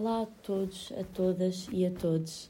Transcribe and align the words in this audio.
Olá 0.00 0.22
a 0.22 0.26
todos, 0.26 0.92
a 0.92 1.02
todas 1.02 1.66
e 1.72 1.84
a 1.84 1.90
todos. 1.90 2.48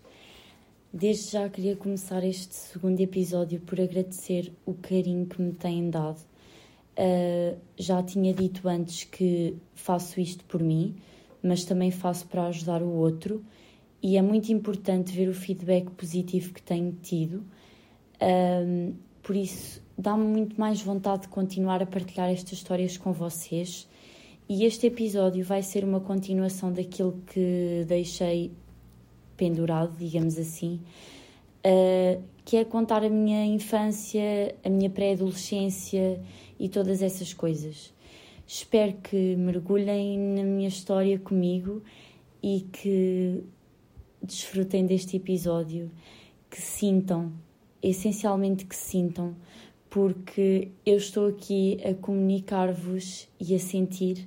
Desde 0.93 1.31
já 1.31 1.49
queria 1.49 1.75
começar 1.75 2.23
este 2.23 2.55
segundo 2.55 3.01
episódio 3.01 3.59
por 3.61 3.81
agradecer 3.81 4.53
o 4.67 4.75
carinho 4.75 5.25
que 5.25 5.41
me 5.41 5.53
têm 5.55 5.89
dado. 5.89 6.19
Uh, 6.19 7.59
já 7.75 8.03
tinha 8.03 8.35
dito 8.35 8.69
antes 8.69 9.05
que 9.05 9.57
faço 9.75 10.21
isto 10.21 10.45
por 10.45 10.63
mim, 10.63 10.97
mas 11.43 11.65
também 11.65 11.91
faço 11.91 12.27
para 12.27 12.49
ajudar 12.49 12.83
o 12.83 12.91
outro, 12.91 13.43
e 14.03 14.19
é 14.19 14.21
muito 14.21 14.53
importante 14.53 15.11
ver 15.11 15.31
o 15.31 15.35
feedback 15.35 15.91
positivo 15.93 16.53
que 16.53 16.61
tenho 16.61 16.93
tido. 17.03 17.43
Uh, 18.21 18.95
por 19.23 19.35
isso, 19.35 19.83
dá-me 19.97 20.25
muito 20.25 20.61
mais 20.61 20.83
vontade 20.83 21.23
de 21.23 21.29
continuar 21.29 21.83
a 21.83 21.87
partilhar 21.87 22.29
estas 22.29 22.59
histórias 22.59 22.99
com 22.99 23.11
vocês 23.11 23.89
e 24.49 24.65
este 24.65 24.87
episódio 24.87 25.45
vai 25.45 25.63
ser 25.63 25.85
uma 25.85 26.01
continuação 26.01 26.73
daquilo 26.73 27.21
que 27.27 27.85
deixei 27.87 28.51
pendurado, 29.37 29.95
digamos 29.99 30.39
assim, 30.39 30.81
uh, 31.67 32.23
que 32.47 32.57
é 32.57 32.65
contar 32.65 33.05
a 33.05 33.11
minha 33.11 33.45
infância, 33.45 34.55
a 34.65 34.71
minha 34.71 34.89
pré-adolescência 34.89 36.19
e 36.59 36.67
todas 36.67 37.03
essas 37.03 37.35
coisas. 37.35 37.93
Espero 38.47 38.95
que 38.95 39.37
mergulhem 39.37 40.19
na 40.19 40.43
minha 40.43 40.69
história 40.69 41.19
comigo 41.19 41.83
e 42.43 42.63
que 42.73 43.45
desfrutem 44.23 44.87
deste 44.87 45.19
episódio, 45.19 45.91
que 46.49 46.59
sintam, 46.59 47.31
essencialmente 47.83 48.65
que 48.65 48.75
sintam, 48.75 49.37
porque 49.91 50.71
eu 50.87 50.97
estou 50.97 51.29
aqui 51.29 51.79
a 51.85 51.93
comunicar-vos 51.93 53.29
e 53.39 53.55
a 53.55 53.59
sentir 53.59 54.27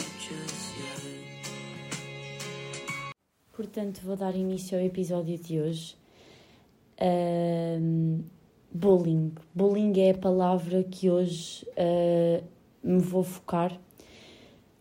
portanto 3.61 4.01
vou 4.01 4.15
dar 4.15 4.35
início 4.35 4.75
ao 4.75 4.83
episódio 4.83 5.37
de 5.37 5.59
hoje. 5.59 5.95
Uh, 6.99 8.23
bullying. 8.73 9.33
Bullying 9.53 9.93
é 9.99 10.11
a 10.11 10.17
palavra 10.17 10.83
que 10.83 11.11
hoje 11.11 11.63
uh, 11.77 12.43
me 12.83 12.99
vou 12.99 13.21
focar. 13.23 13.79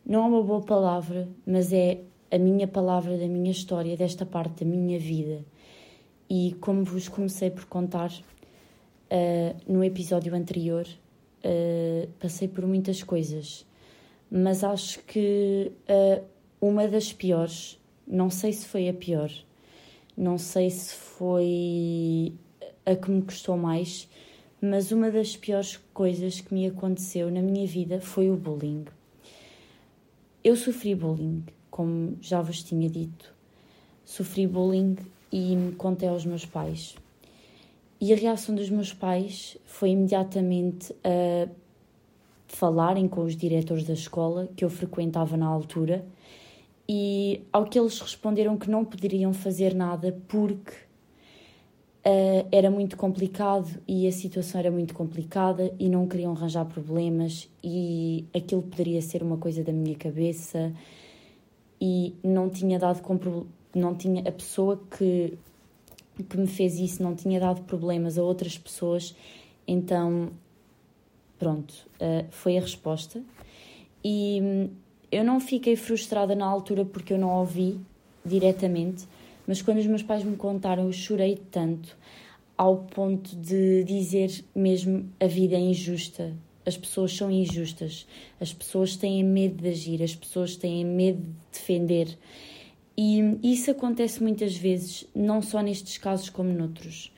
Não 0.04 0.24
é 0.24 0.28
uma 0.28 0.42
boa 0.42 0.62
palavra, 0.62 1.28
mas 1.46 1.74
é 1.74 2.00
a 2.30 2.38
minha 2.38 2.66
palavra 2.66 3.18
da 3.18 3.28
minha 3.28 3.50
história, 3.50 3.94
desta 3.98 4.24
parte 4.24 4.64
da 4.64 4.70
minha 4.70 4.98
vida. 4.98 5.44
E 6.28 6.56
como 6.58 6.82
vos 6.82 7.06
comecei 7.06 7.50
por 7.50 7.66
contar 7.66 8.10
uh, 8.10 9.70
no 9.70 9.84
episódio 9.84 10.34
anterior, 10.34 10.86
uh, 11.44 12.08
passei 12.18 12.48
por 12.48 12.66
muitas 12.66 13.02
coisas, 13.02 13.66
mas 14.30 14.64
acho 14.64 15.00
que 15.04 15.70
uma 16.60 16.88
das 16.88 17.12
piores 17.12 17.79
não 18.10 18.28
sei 18.28 18.52
se 18.52 18.66
foi 18.66 18.88
a 18.88 18.92
pior, 18.92 19.30
não 20.16 20.36
sei 20.36 20.68
se 20.68 20.94
foi 20.94 22.32
a 22.84 22.96
que 22.96 23.10
me 23.10 23.22
custou 23.22 23.56
mais, 23.56 24.08
mas 24.60 24.90
uma 24.90 25.10
das 25.10 25.36
piores 25.36 25.78
coisas 25.94 26.40
que 26.40 26.52
me 26.52 26.66
aconteceu 26.66 27.30
na 27.30 27.40
minha 27.40 27.66
vida 27.66 28.00
foi 28.00 28.28
o 28.28 28.36
bullying. 28.36 28.84
Eu 30.42 30.56
sofri 30.56 30.94
bullying, 30.94 31.44
como 31.70 32.18
já 32.20 32.42
vos 32.42 32.62
tinha 32.62 32.90
dito. 32.90 33.32
Sofri 34.04 34.46
bullying 34.46 34.96
e 35.30 35.54
me 35.54 35.72
contei 35.72 36.08
aos 36.08 36.26
meus 36.26 36.44
pais. 36.44 36.96
E 38.00 38.12
a 38.12 38.16
reação 38.16 38.54
dos 38.54 38.70
meus 38.70 38.92
pais 38.92 39.56
foi 39.64 39.90
imediatamente 39.90 40.92
a 41.04 41.48
falarem 42.48 43.06
com 43.06 43.22
os 43.22 43.36
diretores 43.36 43.84
da 43.84 43.92
escola 43.92 44.48
que 44.56 44.64
eu 44.64 44.70
frequentava 44.70 45.36
na 45.36 45.46
altura 45.46 46.04
e 46.92 47.46
ao 47.52 47.66
que 47.66 47.78
eles 47.78 48.00
responderam 48.00 48.56
que 48.56 48.68
não 48.68 48.84
poderiam 48.84 49.32
fazer 49.32 49.76
nada 49.76 50.20
porque 50.26 50.72
uh, 52.04 52.48
era 52.50 52.68
muito 52.68 52.96
complicado 52.96 53.80
e 53.86 54.08
a 54.08 54.12
situação 54.12 54.58
era 54.58 54.72
muito 54.72 54.92
complicada 54.92 55.72
e 55.78 55.88
não 55.88 56.08
queriam 56.08 56.32
arranjar 56.32 56.64
problemas 56.64 57.48
e 57.62 58.24
aquilo 58.34 58.62
poderia 58.62 59.00
ser 59.00 59.22
uma 59.22 59.36
coisa 59.36 59.62
da 59.62 59.72
minha 59.72 59.94
cabeça 59.94 60.72
e 61.80 62.12
não 62.24 62.50
tinha 62.50 62.76
dado 62.76 63.00
não 63.72 63.94
tinha 63.94 64.28
a 64.28 64.32
pessoa 64.32 64.82
que 64.98 65.38
que 66.28 66.36
me 66.36 66.48
fez 66.48 66.76
isso 66.80 67.00
não 67.04 67.14
tinha 67.14 67.38
dado 67.38 67.62
problemas 67.62 68.18
a 68.18 68.22
outras 68.24 68.58
pessoas. 68.58 69.14
Então 69.64 70.30
pronto 71.38 71.72
uh, 72.00 72.26
foi 72.30 72.58
a 72.58 72.60
resposta. 72.60 73.22
E 74.04 74.70
eu 75.10 75.24
não 75.24 75.40
fiquei 75.40 75.76
frustrada 75.76 76.34
na 76.34 76.46
altura 76.46 76.84
porque 76.84 77.12
eu 77.12 77.18
não 77.18 77.38
ouvi 77.38 77.80
diretamente, 78.24 79.06
mas 79.46 79.60
quando 79.62 79.78
os 79.78 79.86
meus 79.86 80.02
pais 80.02 80.22
me 80.22 80.36
contaram, 80.36 80.84
eu 80.84 80.92
chorei 80.92 81.36
tanto 81.50 81.96
ao 82.56 82.84
ponto 82.84 83.34
de 83.36 83.82
dizer 83.84 84.44
mesmo 84.54 85.10
a 85.18 85.26
vida 85.26 85.56
é 85.56 85.60
injusta. 85.60 86.36
As 86.66 86.76
pessoas 86.76 87.16
são 87.16 87.30
injustas, 87.30 88.06
as 88.38 88.52
pessoas 88.52 88.96
têm 88.96 89.24
medo 89.24 89.62
de 89.62 89.68
agir, 89.70 90.02
as 90.02 90.14
pessoas 90.14 90.56
têm 90.56 90.84
medo 90.84 91.22
de 91.22 91.34
defender. 91.50 92.18
E 92.96 93.38
isso 93.42 93.70
acontece 93.70 94.22
muitas 94.22 94.54
vezes, 94.54 95.06
não 95.14 95.40
só 95.40 95.62
nestes 95.62 95.96
casos 95.96 96.28
como 96.28 96.52
noutros, 96.52 97.10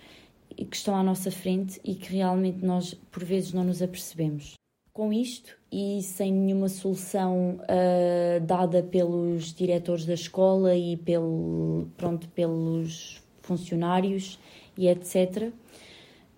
que 0.57 0.77
estão 0.77 0.95
à 0.95 1.03
nossa 1.03 1.31
frente 1.31 1.81
e 1.85 1.97
que 1.97 2.15
realmente 2.15 2.65
nós, 2.65 2.95
por 3.11 3.25
vezes, 3.25 3.53
não 3.53 3.65
nos 3.65 3.83
apercebemos. 3.83 4.55
Com 4.95 5.11
isto 5.11 5.57
e 5.73 6.03
sem 6.03 6.31
nenhuma 6.31 6.69
solução 6.69 7.61
uh, 7.61 8.45
dada 8.45 8.83
pelos 8.83 9.55
diretores 9.55 10.05
da 10.05 10.13
escola 10.13 10.77
e 10.77 10.99
pelo, 10.99 11.89
pronto, 11.97 12.29
pelos 12.29 13.23
funcionários 13.41 14.39
e 14.77 14.89
etc., 14.89 15.45
uh, 15.49 15.53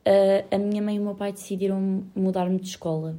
ah, 0.06 0.54
a 0.54 0.58
minha 0.58 0.80
mãe 0.80 0.94
e 0.94 1.00
o 1.00 1.02
meu 1.02 1.16
pai 1.16 1.32
decidiram 1.32 2.04
mudar-me 2.14 2.60
de 2.60 2.68
escola. 2.68 3.18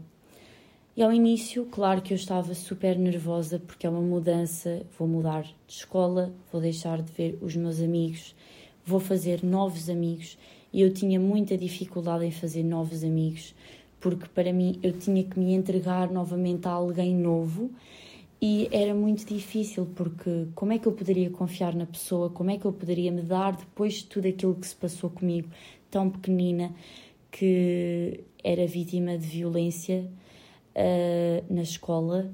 E 0.95 1.03
ao 1.03 1.11
início, 1.11 1.65
claro 1.65 2.01
que 2.01 2.13
eu 2.13 2.15
estava 2.15 2.53
super 2.53 2.97
nervosa 2.97 3.59
porque 3.59 3.85
é 3.85 3.89
uma 3.89 3.99
mudança, 3.99 4.83
vou 4.97 5.05
mudar 5.05 5.43
de 5.43 5.73
escola, 5.73 6.33
vou 6.49 6.61
deixar 6.61 7.01
de 7.01 7.11
ver 7.11 7.37
os 7.41 7.57
meus 7.57 7.81
amigos, 7.81 8.33
vou 8.85 9.01
fazer 9.01 9.43
novos 9.43 9.89
amigos 9.89 10.37
e 10.71 10.81
eu 10.81 10.93
tinha 10.93 11.19
muita 11.19 11.57
dificuldade 11.57 12.23
em 12.23 12.31
fazer 12.31 12.63
novos 12.63 13.03
amigos 13.03 13.53
porque 14.05 14.27
para 14.27 14.53
mim 14.53 14.77
eu 14.83 14.93
tinha 14.93 15.23
que 15.23 15.39
me 15.39 15.55
entregar 15.55 16.11
novamente 16.11 16.67
a 16.67 16.71
alguém 16.71 17.15
novo 17.15 17.71
e 18.39 18.69
era 18.71 18.93
muito 18.93 19.25
difícil 19.25 19.87
porque 19.95 20.45
como 20.53 20.73
é 20.73 20.77
que 20.77 20.87
eu 20.87 20.91
poderia 20.91 21.27
confiar 21.31 21.73
na 21.73 21.87
pessoa, 21.87 22.29
como 22.29 22.51
é 22.51 22.57
que 22.59 22.65
eu 22.65 22.71
poderia 22.71 23.11
me 23.11 23.23
dar 23.23 23.55
depois 23.55 23.95
de 23.95 24.03
tudo 24.03 24.27
aquilo 24.27 24.53
que 24.53 24.67
se 24.67 24.75
passou 24.75 25.09
comigo, 25.09 25.49
tão 25.89 26.07
pequenina, 26.07 26.71
que 27.31 28.19
era 28.43 28.67
vítima 28.67 29.17
de 29.17 29.25
violência 29.25 30.07
uh, 30.75 31.51
na 31.51 31.63
escola 31.63 32.31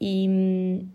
e, 0.00 0.24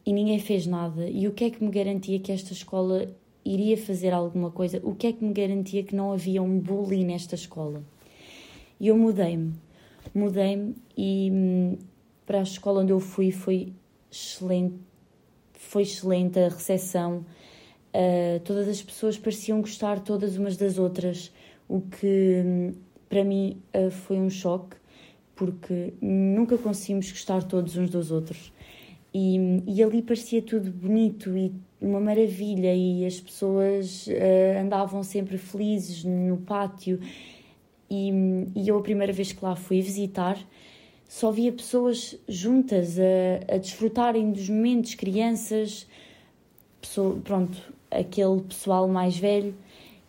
e 0.06 0.14
ninguém 0.14 0.40
fez 0.40 0.66
nada. 0.66 1.06
E 1.10 1.28
o 1.28 1.34
que 1.34 1.44
é 1.44 1.50
que 1.50 1.62
me 1.62 1.70
garantia 1.70 2.18
que 2.18 2.32
esta 2.32 2.54
escola 2.54 3.14
iria 3.44 3.76
fazer 3.76 4.14
alguma 4.14 4.52
coisa? 4.52 4.80
O 4.86 4.96
que 4.96 5.08
é 5.08 5.12
que 5.12 5.22
me 5.22 5.34
garantia 5.34 5.84
que 5.84 5.94
não 5.94 6.14
havia 6.14 6.42
um 6.42 6.58
bullying 6.58 7.04
nesta 7.04 7.36
escola? 7.36 7.84
E 8.80 8.88
eu 8.88 8.98
mudei-me 8.98 9.52
mudei-me 10.14 10.76
e 10.98 11.30
hum, 11.32 11.78
para 12.26 12.40
a 12.40 12.44
escola 12.44 12.82
onde 12.82 12.92
eu 12.92 13.00
fui 13.00 13.32
foi 13.32 13.74
excelente, 14.12 14.76
foi 15.54 15.84
excelente 15.84 16.40
a 16.40 16.50
recepção. 16.50 17.26
Uh, 17.94 18.40
todas 18.44 18.68
as 18.68 18.82
pessoas 18.82 19.18
pareciam 19.18 19.62
gostar 19.62 20.00
todas 20.00 20.36
umas 20.38 20.58
das 20.58 20.80
outras, 20.80 21.32
o 21.68 21.82
que 21.82 22.42
hum, 22.44 22.74
para 23.08 23.24
mim 23.24 23.62
uh, 23.76 23.92
foi 23.92 24.18
um 24.18 24.30
choque, 24.30 24.76
porque 25.36 25.94
nunca 26.02 26.58
conseguimos 26.58 27.12
gostar 27.12 27.44
todos 27.44 27.78
uns 27.78 27.90
dos 27.90 28.12
outros. 28.12 28.52
E, 29.14 29.40
hum, 29.40 29.64
e 29.68 29.84
ali 29.84 30.02
parecia 30.02 30.42
tudo 30.42 30.72
bonito 30.72 31.38
e 31.38 31.54
uma 31.80 32.00
maravilha, 32.00 32.74
e 32.74 33.06
as 33.06 33.20
pessoas 33.20 34.08
uh, 34.08 34.60
andavam 34.60 35.04
sempre 35.04 35.38
felizes 35.38 36.04
no 36.04 36.38
pátio 36.38 37.00
e, 37.94 38.12
e 38.56 38.68
eu, 38.68 38.78
a 38.78 38.82
primeira 38.82 39.14
vez 39.14 39.32
que 39.32 39.46
lá 39.46 39.56
fui 39.56 39.80
visitar, 39.80 40.40
só 41.08 41.30
via 41.30 41.52
pessoas 41.52 42.18
juntas 42.28 42.98
a, 42.98 43.54
a 43.54 43.58
desfrutarem 43.58 44.32
dos 44.32 44.50
momentos, 44.50 44.96
crianças, 44.96 45.86
pessoa, 46.82 47.20
pronto, 47.24 47.56
aquele 47.92 48.42
pessoal 48.42 48.88
mais 48.88 49.16
velho, 49.16 49.54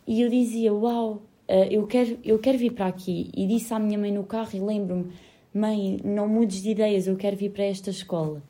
e 0.07 0.23
eu 0.23 0.31
dizia: 0.31 0.73
Uau, 0.73 1.23
uh, 1.47 1.53
eu, 1.71 1.87
quero, 1.87 2.19
eu 2.25 2.39
quero 2.39 2.57
vir 2.57 2.73
para 2.73 2.87
aqui. 2.87 3.31
E 3.37 3.47
disse 3.47 3.75
à 3.75 3.79
minha 3.79 3.99
mãe 3.99 4.11
no 4.11 4.25
carro, 4.25 4.51
e 4.55 4.61
lembro-me: 4.61 5.13
Mãe, 5.53 5.99
não 6.03 6.27
mudes 6.27 6.63
de 6.63 6.71
ideias, 6.71 7.07
eu 7.07 7.17
quero 7.17 7.37
vir 7.37 7.51
para 7.51 7.65
esta 7.65 7.91
escola. 7.91 8.43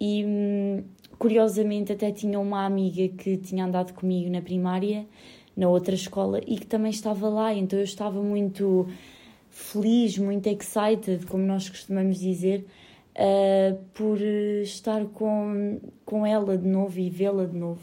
E 0.00 0.24
hum, 0.24 0.82
curiosamente, 1.18 1.92
até 1.92 2.10
tinha 2.10 2.40
uma 2.40 2.64
amiga 2.64 3.06
que 3.08 3.36
tinha 3.36 3.66
andado 3.66 3.92
comigo 3.92 4.30
na 4.30 4.40
primária, 4.40 5.06
na 5.56 5.68
outra 5.68 5.94
escola, 5.94 6.40
e 6.46 6.58
que 6.58 6.66
também 6.66 6.90
estava 6.90 7.28
lá, 7.28 7.54
então 7.54 7.78
eu 7.78 7.84
estava 7.84 8.22
muito 8.22 8.86
feliz, 9.48 10.18
muito 10.18 10.46
excited, 10.48 11.24
como 11.26 11.44
nós 11.44 11.68
costumamos 11.68 12.18
dizer, 12.18 12.66
uh, 13.16 13.78
por 13.94 14.20
estar 14.20 15.06
com, 15.06 15.80
com 16.04 16.26
ela 16.26 16.58
de 16.58 16.68
novo 16.68 16.98
e 17.00 17.08
vê-la 17.08 17.46
de 17.46 17.56
novo. 17.56 17.80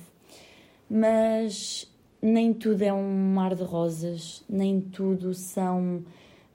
Mas 0.87 1.91
nem 2.21 2.53
tudo 2.53 2.83
é 2.83 2.93
um 2.93 3.33
mar 3.33 3.55
de 3.55 3.63
rosas, 3.63 4.43
nem 4.47 4.79
tudo 4.79 5.33
são 5.33 6.03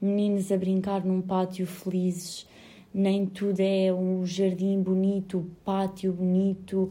meninos 0.01 0.51
a 0.51 0.57
brincar 0.57 1.03
num 1.03 1.21
pátio 1.21 1.67
felizes, 1.67 2.47
nem 2.93 3.25
tudo 3.25 3.59
é 3.59 3.93
um 3.93 4.25
jardim 4.25 4.81
bonito, 4.81 5.45
pátio 5.65 6.13
bonito, 6.13 6.89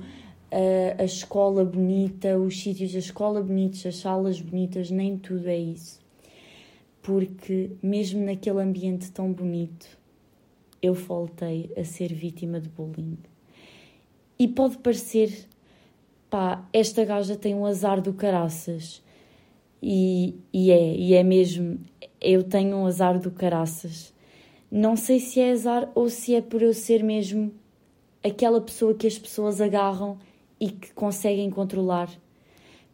a, 0.51 1.03
a 1.03 1.05
escola 1.05 1.65
bonita, 1.65 2.39
os 2.39 2.61
sítios 2.61 2.93
da 2.93 2.99
escola 2.99 3.43
bonitos, 3.43 3.85
as 3.87 3.97
salas 3.97 4.41
bonitas, 4.41 4.91
nem 4.91 5.17
tudo 5.17 5.49
é 5.49 5.59
isso. 5.59 6.01
Porque, 7.03 7.71
mesmo 7.83 8.25
naquele 8.25 8.61
ambiente 8.61 9.11
tão 9.11 9.33
bonito, 9.33 9.87
eu 10.83 10.95
voltei 10.95 11.71
a 11.77 11.85
ser 11.85 12.13
vítima 12.13 12.61
de 12.61 12.69
bullying. 12.69 13.19
E 14.39 14.47
pode 14.47 14.79
parecer, 14.79 15.47
pá, 16.31 16.67
esta 16.73 17.05
gaja 17.05 17.37
tem 17.37 17.55
um 17.55 17.67
azar 17.67 18.01
do 18.01 18.13
caraças. 18.13 19.03
E, 19.83 20.35
e 20.53 20.71
é, 20.71 20.95
e 20.97 21.15
é 21.15 21.23
mesmo, 21.23 21.81
eu 22.21 22.43
tenho 22.43 22.77
um 22.77 22.87
azar 22.87 23.19
do 23.19 23.31
caraças. 23.31 24.13
Não 24.71 24.97
sei 24.97 25.19
se 25.19 25.41
é 25.41 25.53
azar 25.53 25.91
ou 25.95 26.09
se 26.09 26.35
é 26.35 26.43
por 26.43 26.63
eu 26.63 26.75
ser 26.75 27.03
mesmo 27.03 27.53
aquela 28.23 28.61
pessoa 28.61 28.95
que 28.95 29.07
as 29.07 29.19
pessoas 29.19 29.61
agarram 29.61 30.19
e 30.61 30.71
que 30.71 30.93
conseguem 30.93 31.51
controlar. 31.51 32.11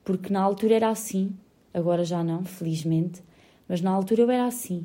Porque 0.04 0.32
na 0.32 0.40
altura 0.40 0.74
era 0.74 0.90
assim, 0.90 1.32
agora 1.72 2.04
já 2.04 2.22
não, 2.22 2.44
felizmente, 2.44 3.22
mas 3.68 3.80
na 3.80 3.90
altura 3.90 4.22
eu 4.22 4.30
era 4.30 4.46
assim. 4.46 4.84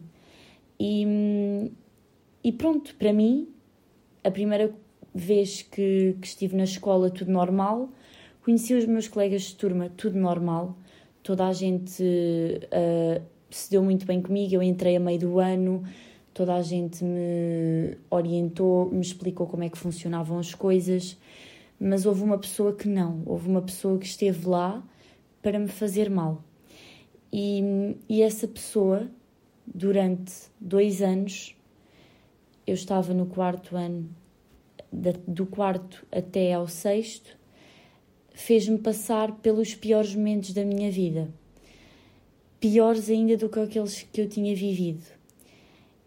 E, 0.79 1.71
e 2.43 2.51
pronto, 2.51 2.95
para 2.95 3.11
mim, 3.11 3.49
a 4.23 4.31
primeira 4.31 4.73
vez 5.13 5.61
que, 5.61 6.15
que 6.21 6.27
estive 6.27 6.55
na 6.55 6.63
escola, 6.63 7.09
tudo 7.09 7.31
normal, 7.31 7.89
conheci 8.43 8.73
os 8.73 8.85
meus 8.85 9.07
colegas 9.07 9.43
de 9.43 9.55
turma, 9.55 9.89
tudo 9.89 10.17
normal, 10.17 10.77
toda 11.21 11.47
a 11.47 11.53
gente 11.53 12.01
uh, 12.01 13.21
se 13.49 13.69
deu 13.71 13.83
muito 13.83 14.05
bem 14.05 14.21
comigo, 14.21 14.55
eu 14.55 14.63
entrei 14.63 14.95
a 14.95 14.99
meio 14.99 15.19
do 15.19 15.39
ano, 15.39 15.83
toda 16.33 16.55
a 16.55 16.61
gente 16.61 17.03
me 17.03 17.97
orientou, 18.09 18.89
me 18.89 19.01
explicou 19.01 19.47
como 19.47 19.63
é 19.63 19.69
que 19.69 19.77
funcionavam 19.77 20.39
as 20.39 20.53
coisas 20.53 21.17
mas 21.79 22.05
houve 22.05 22.23
uma 22.23 22.37
pessoa 22.37 22.73
que 22.73 22.87
não, 22.87 23.23
houve 23.25 23.47
uma 23.47 23.61
pessoa 23.61 23.97
que 23.97 24.05
esteve 24.05 24.47
lá 24.47 24.83
para 25.41 25.57
me 25.57 25.69
fazer 25.69 26.09
mal. 26.09 26.43
E, 27.31 27.95
e 28.09 28.21
essa 28.21 28.47
pessoa, 28.47 29.09
durante 29.65 30.33
dois 30.59 31.01
anos, 31.01 31.55
eu 32.67 32.73
estava 32.73 33.13
no 33.13 33.25
quarto 33.25 33.75
ano, 33.75 34.09
do 35.27 35.45
quarto 35.45 36.05
até 36.11 36.53
ao 36.53 36.67
sexto, 36.67 37.37
fez-me 38.33 38.77
passar 38.77 39.31
pelos 39.37 39.75
piores 39.75 40.15
momentos 40.15 40.53
da 40.53 40.65
minha 40.65 40.91
vida. 40.91 41.29
Piores 42.59 43.09
ainda 43.09 43.37
do 43.37 43.49
que 43.49 43.59
aqueles 43.59 44.03
que 44.03 44.21
eu 44.21 44.27
tinha 44.27 44.55
vivido. 44.55 45.03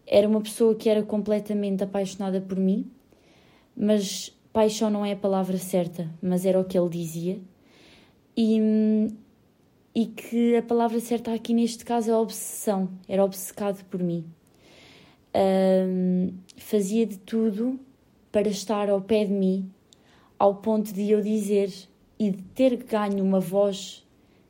Era 0.05 0.27
uma 0.27 0.41
pessoa 0.41 0.75
que 0.75 0.89
era 0.89 1.01
completamente 1.01 1.83
apaixonada 1.83 2.41
por 2.41 2.57
mim, 2.57 2.89
mas 3.75 4.32
paixão 4.53 4.89
não 4.89 5.03
é 5.03 5.13
a 5.13 5.17
palavra 5.17 5.57
certa, 5.57 6.09
mas 6.21 6.45
era 6.45 6.59
o 6.59 6.63
que 6.63 6.77
ele 6.77 6.89
dizia. 6.89 7.39
E, 8.37 8.59
e 9.93 10.05
que 10.05 10.55
a 10.55 10.61
palavra 10.61 10.99
certa 10.99 11.33
aqui 11.33 11.53
neste 11.53 11.83
caso 11.83 12.11
é 12.11 12.15
obsessão, 12.15 12.89
era 13.07 13.25
obcecado 13.25 13.83
por 13.85 14.01
mim. 14.01 14.23
Um, 15.35 16.31
fazia 16.57 17.05
de 17.07 17.17
tudo 17.17 17.79
para 18.31 18.47
estar 18.47 18.89
ao 18.89 19.01
pé 19.01 19.25
de 19.25 19.33
mim, 19.33 19.69
ao 20.37 20.55
ponto 20.55 20.93
de 20.93 21.09
eu 21.09 21.21
dizer 21.21 21.73
e 22.19 22.29
de 22.29 22.41
ter 22.43 22.75
ganho 22.77 23.23
uma 23.23 23.39
voz 23.39 24.03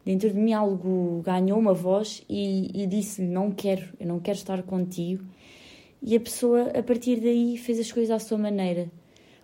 dentro 0.05 0.29
de 0.29 0.37
mim 0.37 0.51
algo 0.51 1.21
ganhou 1.23 1.57
uma 1.57 1.73
voz 1.73 2.23
e, 2.29 2.69
e 2.73 2.85
disse-lhe 2.87 3.27
não 3.27 3.51
quero, 3.51 3.93
eu 3.99 4.07
não 4.07 4.19
quero 4.19 4.37
estar 4.37 4.61
contigo 4.63 5.23
e 6.01 6.15
a 6.15 6.19
pessoa 6.19 6.71
a 6.77 6.83
partir 6.83 7.21
daí 7.21 7.57
fez 7.57 7.79
as 7.79 7.91
coisas 7.91 8.11
à 8.11 8.19
sua 8.19 8.37
maneira 8.37 8.89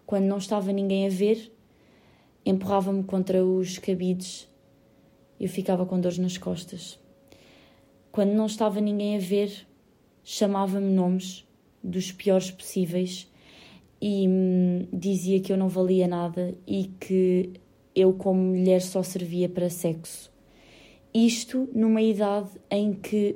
quando 0.10 0.26
não 0.26 0.40
estava 0.40 0.72
ninguém 0.72 1.06
a 1.06 1.10
ver, 1.12 1.52
empurrava-me 2.44 3.04
contra 3.04 3.46
os 3.46 3.78
cabides 3.78 4.50
e 5.40 5.44
eu 5.44 5.50
ficava 5.50 5.86
com 5.86 6.02
dores 6.02 6.18
nas 6.18 6.36
costas. 6.36 7.00
Quando 8.12 8.32
não 8.32 8.48
estava 8.48 8.82
ninguém 8.82 9.18
a 9.18 9.20
ver, 9.20 9.68
chamava-me 10.24 10.92
nomes 10.92 11.48
dos 11.84 12.12
piores 12.12 12.50
possíveis 12.50 13.32
e 14.02 14.28
hum, 14.28 14.88
dizia 14.92 15.40
que 15.42 15.54
eu 15.54 15.58
não 15.58 15.70
valia 15.70 16.08
nada 16.08 16.56
e 16.66 16.86
que 17.00 17.52
eu, 17.96 18.12
como 18.12 18.42
mulher, 18.42 18.82
só 18.82 19.04
servia 19.04 19.48
para 19.48 19.70
sexo. 19.70 20.34
Isto 21.14 21.70
numa 21.72 22.02
idade 22.02 22.50
em 22.72 22.96
que 22.96 23.36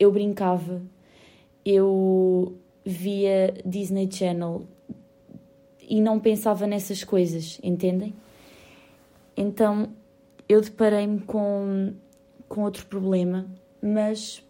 eu 0.00 0.10
brincava, 0.10 0.80
eu 1.62 2.56
via 2.86 3.52
Disney 3.66 4.10
Channel, 4.10 4.66
e 5.88 6.00
não 6.00 6.18
pensava 6.18 6.66
nessas 6.66 7.04
coisas, 7.04 7.60
entendem? 7.62 8.14
Então 9.36 9.90
eu 10.48 10.60
deparei-me 10.60 11.20
com, 11.20 11.94
com 12.48 12.62
outro 12.62 12.86
problema, 12.86 13.46
mas 13.82 14.42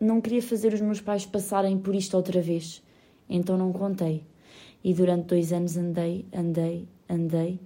não 0.00 0.20
queria 0.20 0.42
fazer 0.42 0.72
os 0.74 0.80
meus 0.80 1.00
pais 1.00 1.24
passarem 1.24 1.78
por 1.78 1.94
isto 1.94 2.16
outra 2.16 2.40
vez, 2.40 2.82
então 3.28 3.56
não 3.56 3.72
contei. 3.72 4.24
E 4.82 4.92
durante 4.92 5.26
dois 5.26 5.52
anos 5.52 5.76
andei, 5.76 6.26
andei, 6.34 6.88
andei 7.08 7.60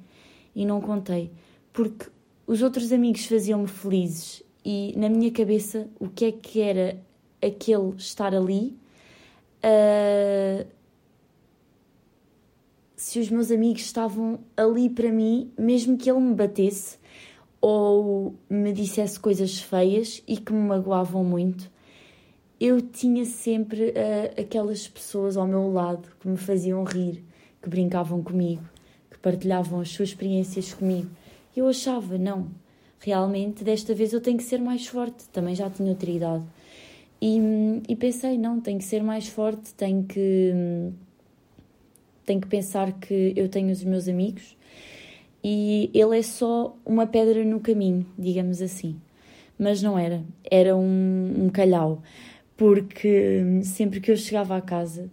e 0.55 0.67
não 0.67 0.81
contei, 0.81 1.31
porque 1.73 2.07
os 2.47 2.63
outros 2.63 2.93
amigos 2.93 3.25
faziam-me 3.27 3.67
felizes 3.67 4.43
e 4.65 4.93
na 4.97 5.09
minha 5.09 5.31
cabeça 5.31 5.89
o 5.99 6.09
que 6.09 6.25
é 6.27 6.33
que 6.33 6.61
era 6.61 6.99
aquele 7.41 7.95
estar 7.97 8.35
ali. 8.35 8.77
Uh, 9.65 10.67
se 12.97 13.21
os 13.21 13.29
meus 13.29 13.51
amigos 13.51 13.83
estavam 13.83 14.41
ali 14.57 14.89
para 14.89 15.13
mim, 15.13 15.53
mesmo 15.59 15.99
que 15.99 16.11
ele 16.11 16.21
me 16.21 16.35
batesse 16.35 16.99
ou 17.61 18.35
me 18.49 18.73
dissesse 18.73 19.21
coisas 19.21 19.61
feias 19.61 20.23
e 20.27 20.39
que 20.39 20.53
me 20.53 20.67
magoavam 20.67 21.23
muito, 21.23 21.71
eu 22.59 22.81
tinha 22.81 23.25
sempre 23.27 23.91
uh, 23.91 24.41
aquelas 24.41 24.89
pessoas 24.89 25.37
ao 25.37 25.47
meu 25.47 25.71
lado 25.71 26.09
que 26.19 26.27
me 26.27 26.39
faziam 26.39 26.83
rir, 26.85 27.23
que 27.63 27.69
brincavam 27.69 28.23
comigo, 28.23 28.63
que 29.11 29.19
partilhavam 29.19 29.81
as 29.81 29.91
suas 29.91 30.09
experiências 30.09 30.73
comigo. 30.73 31.11
E 31.55 31.59
eu 31.59 31.69
achava, 31.69 32.17
não, 32.17 32.49
realmente 32.99 33.63
desta 33.63 33.95
vez 33.95 34.15
eu 34.15 34.23
tenho 34.23 34.39
que 34.39 34.45
ser 34.45 34.61
mais 34.61 34.87
forte, 34.87 35.29
também 35.29 35.55
já 35.55 35.69
tinha 35.69 35.91
outra 35.91 36.11
idade. 36.11 36.45
E, 37.21 37.39
e 37.89 37.97
pensei, 37.97 38.39
não, 38.39 38.61
tenho 38.61 38.79
que 38.79 38.85
ser 38.85 39.03
mais 39.03 39.29
forte, 39.29 39.75
tenho 39.75 40.05
que 40.05 40.53
hum, 40.55 40.93
tenho 42.27 42.41
que 42.41 42.49
pensar 42.49 42.93
que 42.93 43.33
eu 43.37 43.49
tenho 43.49 43.71
os 43.71 43.83
meus 43.85 44.09
amigos 44.09 44.57
e 45.43 45.91
ele 45.95 46.19
é 46.19 46.23
só 46.23 46.77
uma 46.85 47.07
pedra 47.07 47.45
no 47.45 47.61
caminho, 47.61 48.05
digamos 48.19 48.61
assim. 48.61 49.01
Mas 49.57 49.81
não 49.81 49.97
era, 49.97 50.25
era 50.51 50.77
um, 50.77 51.45
um 51.45 51.49
calhau, 51.49 52.03
porque 52.57 53.43
hum, 53.43 53.63
sempre 53.63 54.01
que 54.01 54.11
eu 54.11 54.17
chegava 54.17 54.57
à 54.57 54.61
casa 54.61 55.09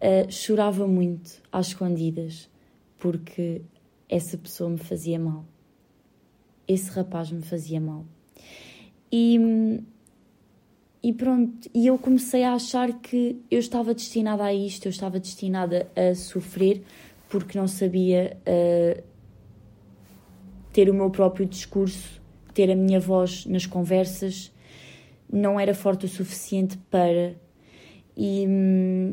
uh, 0.00 0.32
chorava 0.32 0.88
muito 0.88 1.42
às 1.52 1.68
escondidas, 1.68 2.48
porque 2.98 3.60
essa 4.08 4.38
pessoa 4.38 4.70
me 4.70 4.78
fazia 4.78 5.18
mal. 5.18 5.44
Esse 6.66 6.90
rapaz 6.90 7.30
me 7.30 7.42
fazia 7.42 7.80
mal. 7.80 8.04
E 9.12 9.38
hum, 9.38 9.82
e 11.06 11.12
pronto, 11.12 11.70
e 11.72 11.86
eu 11.86 11.96
comecei 11.96 12.42
a 12.42 12.54
achar 12.54 12.92
que 12.94 13.40
eu 13.48 13.60
estava 13.60 13.94
destinada 13.94 14.42
a 14.42 14.52
isto, 14.52 14.86
eu 14.86 14.90
estava 14.90 15.20
destinada 15.20 15.88
a 15.94 16.12
sofrer 16.16 16.82
porque 17.28 17.56
não 17.56 17.68
sabia 17.68 18.36
uh, 18.42 19.00
ter 20.72 20.90
o 20.90 20.94
meu 20.94 21.08
próprio 21.08 21.46
discurso, 21.46 22.20
ter 22.52 22.72
a 22.72 22.74
minha 22.74 22.98
voz 22.98 23.46
nas 23.46 23.66
conversas, 23.66 24.52
não 25.32 25.60
era 25.60 25.74
forte 25.74 26.06
o 26.06 26.08
suficiente 26.08 26.76
para. 26.90 27.36
E, 28.16 28.44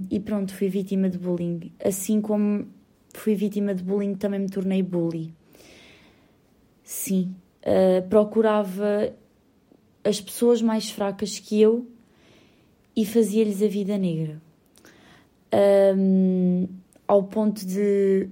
e 0.09 0.19
pronto, 0.19 0.51
fui 0.51 0.69
vítima 0.69 1.07
de 1.07 1.19
bullying. 1.19 1.71
Assim 1.85 2.19
como 2.21 2.69
fui 3.13 3.35
vítima 3.35 3.75
de 3.75 3.83
bullying, 3.83 4.15
também 4.15 4.39
me 4.39 4.49
tornei 4.49 4.81
bully. 4.81 5.31
sim, 6.83 7.35
uh, 7.61 8.01
procurava 8.09 9.13
as 10.03 10.19
pessoas 10.19 10.61
mais 10.61 10.89
fracas 10.89 11.39
que 11.39 11.59
eu 11.61 11.87
e 12.95 13.05
fazia-lhes 13.05 13.61
a 13.61 13.67
vida 13.67 13.97
negra. 13.97 14.41
Um, 15.97 16.67
ao 17.07 17.23
ponto 17.23 17.65
de 17.65 18.27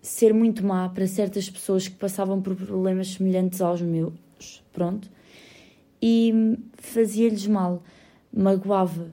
ser 0.00 0.32
muito 0.32 0.64
má 0.64 0.88
para 0.88 1.06
certas 1.06 1.48
pessoas 1.50 1.88
que 1.88 1.94
passavam 1.94 2.40
por 2.40 2.54
problemas 2.54 3.14
semelhantes 3.14 3.60
aos 3.60 3.82
meus, 3.82 4.14
pronto, 4.72 5.10
e 6.00 6.32
fazia-lhes 6.74 7.46
mal, 7.46 7.82
magoava. 8.32 9.12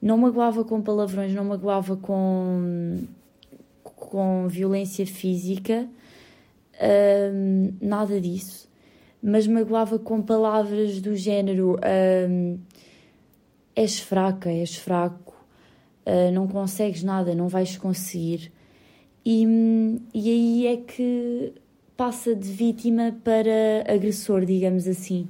Não 0.00 0.18
magoava 0.18 0.64
com 0.64 0.82
palavrões, 0.82 1.32
não 1.32 1.44
magoava 1.44 1.96
com, 1.96 3.04
com 3.84 4.48
violência 4.48 5.06
física, 5.06 5.88
um, 7.32 7.72
nada 7.80 8.20
disso, 8.20 8.68
mas 9.22 9.46
magoava 9.46 9.98
com 9.98 10.20
palavras 10.20 11.00
do 11.00 11.14
género: 11.14 11.78
um, 12.28 12.58
és 13.76 14.00
fraca, 14.00 14.50
és 14.50 14.76
fraco, 14.76 15.34
uh, 16.06 16.32
não 16.32 16.48
consegues 16.48 17.02
nada, 17.02 17.34
não 17.34 17.48
vais 17.48 17.76
conseguir. 17.76 18.50
E, 19.24 19.46
e 20.12 20.30
aí 20.30 20.66
é 20.66 20.76
que 20.78 21.52
passa 21.96 22.34
de 22.34 22.50
vítima 22.50 23.16
para 23.22 23.84
agressor, 23.86 24.44
digamos 24.44 24.88
assim. 24.88 25.28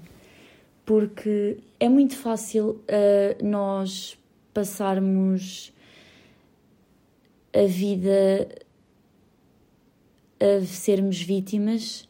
Porque 0.86 1.58
é 1.78 1.88
muito 1.88 2.16
fácil 2.16 2.80
uh, 2.88 3.44
nós 3.44 4.18
passarmos 4.54 5.72
a 7.54 7.66
vida 7.66 8.48
a 10.40 10.64
sermos 10.64 11.20
vítimas, 11.22 12.08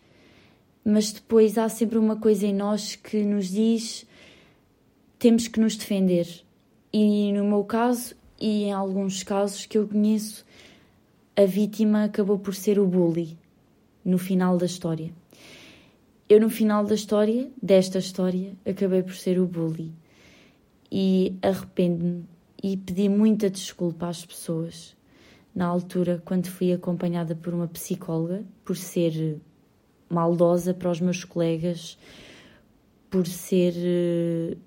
mas 0.85 1.13
depois 1.13 1.57
há 1.59 1.69
sempre 1.69 1.99
uma 1.99 2.17
coisa 2.17 2.47
em 2.47 2.55
nós 2.55 2.97
que 2.97 3.25
nos 3.25 3.49
diz 3.49 4.07
temos 5.19 5.47
que 5.47 5.61
nos 5.61 5.77
defender. 5.77 6.27
E 6.93 7.33
no 7.33 7.45
meu 7.45 7.65
caso, 7.65 8.15
e 8.41 8.65
em 8.65 8.73
alguns 8.73 9.23
casos 9.23 9.67
que 9.67 9.79
eu 9.79 9.87
conheço, 9.87 10.45
a 11.37 11.45
vítima 11.45 12.05
acabou 12.05 12.39
por 12.39 12.55
ser 12.55 12.79
o 12.79 12.87
bully 12.87 13.39
no 14.05 14.19
final 14.19 14.59
da 14.59 14.67
história. 14.67 15.13
Eu, 16.29 16.41
no 16.41 16.51
final 16.51 16.85
da 16.85 16.95
história, 16.95 17.51
desta 17.63 17.99
história, 17.99 18.55
acabei 18.67 19.03
por 19.03 19.15
ser 19.15 19.39
o 19.39 19.47
bully. 19.47 19.93
E 20.91 21.37
arrependo-me 21.41 22.25
e 22.63 22.77
pedi 22.77 23.09
muita 23.09 23.49
desculpa 23.49 24.09
às 24.09 24.25
pessoas 24.25 24.97
na 25.55 25.67
altura, 25.67 26.23
quando 26.25 26.47
fui 26.47 26.73
acompanhada 26.73 27.35
por 27.37 27.53
uma 27.53 27.69
psicóloga, 27.69 28.43
por 28.65 28.77
ser 28.77 29.41
maldosa 30.13 30.75
para 30.75 30.91
os 30.91 31.01
meus 31.01 31.25
colegas, 31.25 31.99
por 33.11 33.27
ser. 33.27 33.75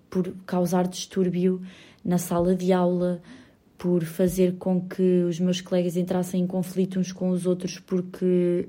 por 0.10 0.34
causar 0.46 0.88
distúrbio 0.88 1.62
na 2.04 2.18
sala 2.18 2.56
de 2.56 2.72
aula, 2.72 3.22
por 3.78 4.04
fazer 4.04 4.56
com 4.58 4.82
que 4.82 5.24
os 5.28 5.40
meus 5.40 5.62
colegas 5.62 5.98
entrassem 5.98 6.42
em 6.42 6.48
conflito 6.48 7.00
uns 7.00 7.12
com 7.12 7.30
os 7.30 7.46
outros 7.46 7.78
porque 7.78 8.68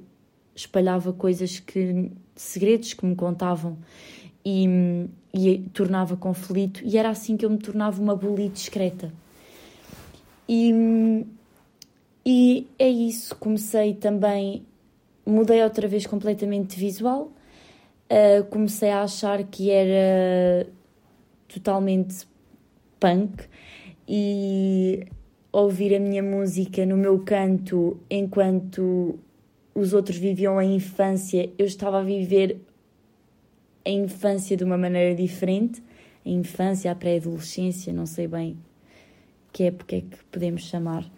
espalhava 0.55 1.11
coisas 1.13 1.59
que 1.59 2.11
segredos 2.35 2.93
que 2.93 3.07
me 3.07 3.15
contavam 3.15 3.79
e, 4.45 5.09
e 5.33 5.59
tornava 5.73 6.17
conflito 6.17 6.83
e 6.85 6.99
era 6.99 7.09
assim 7.09 7.37
que 7.37 7.47
eu 7.47 7.51
me 7.51 7.59
tornava 7.59 8.03
uma 8.03 8.17
bully 8.17 8.49
discreta 8.49 9.13
e, 10.49 11.25
e 12.25 12.67
é 12.79 12.89
isso 12.89 13.35
comecei 13.37 13.95
também 13.95 14.66
mudei 15.27 15.63
outra 15.63 15.89
vez 15.89 16.07
completamente 16.07 16.79
visual 16.79 17.33
uh, 18.11 18.45
comecei 18.51 18.91
a 18.91 19.03
achar 19.03 19.43
que 19.45 19.71
era 19.71 20.67
totalmente 21.49 22.27
punk 23.01 23.45
e 24.09 25.07
ouvir 25.53 25.95
a 25.95 26.01
minha 26.01 26.23
música 26.23 26.87
no 26.87 26.97
meu 26.97 27.19
canto 27.21 27.99
enquanto 28.11 29.19
os 29.75 29.93
outros 29.93 30.17
viviam 30.17 30.59
a 30.59 30.65
infância, 30.65 31.51
eu 31.59 31.67
estava 31.67 31.99
a 32.01 32.03
viver 32.03 32.61
a 33.85 33.91
infância 33.91 34.57
de 34.57 34.65
uma 34.65 34.79
maneira 34.79 35.15
diferente, 35.15 35.83
a 36.25 36.29
infância, 36.29 36.91
a 36.91 36.95
pré-adolescência, 36.95 37.93
não 37.93 38.07
sei 38.07 38.27
bem 38.27 38.57
que 39.57 39.63
época 39.63 39.97
é 39.97 40.01
que 40.03 40.23
podemos 40.31 40.65
chamar. 40.65 41.11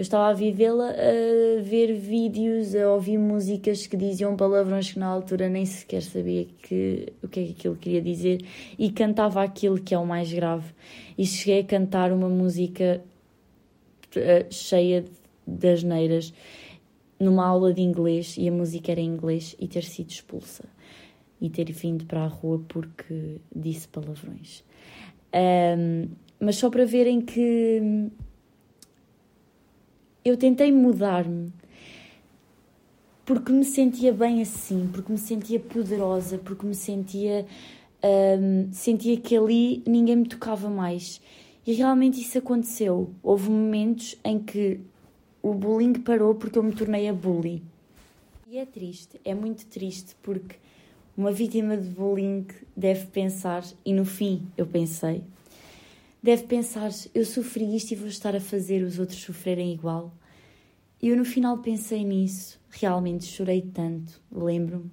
Eu 0.00 0.02
estava 0.02 0.28
a 0.28 0.32
vivê-la 0.32 0.92
a 0.92 1.60
ver 1.60 1.92
vídeos, 1.92 2.74
a 2.74 2.90
ouvir 2.90 3.18
músicas 3.18 3.86
que 3.86 3.98
diziam 3.98 4.34
palavrões 4.34 4.94
que 4.94 4.98
na 4.98 5.04
altura 5.04 5.46
nem 5.46 5.66
sequer 5.66 6.00
sabia 6.00 6.46
que, 6.62 7.12
o 7.22 7.28
que 7.28 7.40
é 7.40 7.44
que 7.44 7.50
aquilo 7.50 7.76
queria 7.76 8.00
dizer 8.00 8.40
e 8.78 8.90
cantava 8.90 9.42
aquilo 9.42 9.78
que 9.78 9.94
é 9.94 9.98
o 9.98 10.06
mais 10.06 10.32
grave. 10.32 10.72
E 11.18 11.26
cheguei 11.26 11.60
a 11.60 11.64
cantar 11.64 12.12
uma 12.12 12.30
música 12.30 13.04
uh, 14.16 14.50
cheia 14.50 15.04
de 15.46 15.68
asneiras 15.68 16.32
numa 17.18 17.44
aula 17.44 17.74
de 17.74 17.82
inglês 17.82 18.36
e 18.38 18.48
a 18.48 18.52
música 18.52 18.92
era 18.92 19.02
em 19.02 19.06
inglês 19.06 19.54
e 19.60 19.68
ter 19.68 19.84
sido 19.84 20.08
expulsa 20.08 20.64
e 21.38 21.50
ter 21.50 21.70
vindo 21.72 22.06
para 22.06 22.24
a 22.24 22.26
rua 22.26 22.64
porque 22.66 23.36
disse 23.54 23.86
palavrões. 23.86 24.64
Um, 25.76 26.08
mas 26.40 26.56
só 26.56 26.70
para 26.70 26.86
verem 26.86 27.20
que 27.20 28.10
eu 30.24 30.36
tentei 30.36 30.70
mudar-me 30.70 31.52
porque 33.24 33.52
me 33.52 33.64
sentia 33.64 34.12
bem 34.12 34.42
assim, 34.42 34.88
porque 34.92 35.12
me 35.12 35.18
sentia 35.18 35.60
poderosa, 35.60 36.36
porque 36.38 36.66
me 36.66 36.74
sentia 36.74 37.46
um, 38.02 38.72
sentia 38.72 39.16
que 39.16 39.36
ali 39.36 39.82
ninguém 39.86 40.16
me 40.16 40.26
tocava 40.26 40.68
mais. 40.68 41.20
E 41.66 41.72
realmente 41.72 42.20
isso 42.20 42.38
aconteceu. 42.38 43.10
Houve 43.22 43.48
momentos 43.48 44.16
em 44.24 44.38
que 44.38 44.80
o 45.42 45.54
bullying 45.54 45.94
parou 45.94 46.34
porque 46.34 46.58
eu 46.58 46.62
me 46.62 46.72
tornei 46.72 47.08
a 47.08 47.12
bully. 47.12 47.62
E 48.48 48.58
é 48.58 48.66
triste, 48.66 49.20
é 49.24 49.32
muito 49.32 49.64
triste 49.66 50.16
porque 50.22 50.56
uma 51.16 51.30
vítima 51.30 51.76
de 51.76 51.88
bullying 51.88 52.46
deve 52.76 53.06
pensar, 53.06 53.64
e 53.84 53.92
no 53.92 54.04
fim 54.04 54.42
eu 54.56 54.66
pensei, 54.66 55.22
deve 56.22 56.44
pensar: 56.44 56.90
eu 57.14 57.24
sofri 57.24 57.76
isto 57.76 57.92
e 57.92 57.96
vou 57.96 58.08
estar 58.08 58.34
a 58.34 58.40
fazer 58.40 58.82
os 58.82 58.98
outros 58.98 59.20
sofrerem 59.20 59.72
igual. 59.72 60.14
E 61.02 61.08
eu 61.08 61.16
no 61.16 61.24
final 61.24 61.58
pensei 61.58 62.04
nisso, 62.04 62.60
realmente 62.70 63.24
chorei 63.24 63.62
tanto, 63.62 64.20
lembro-me 64.30 64.90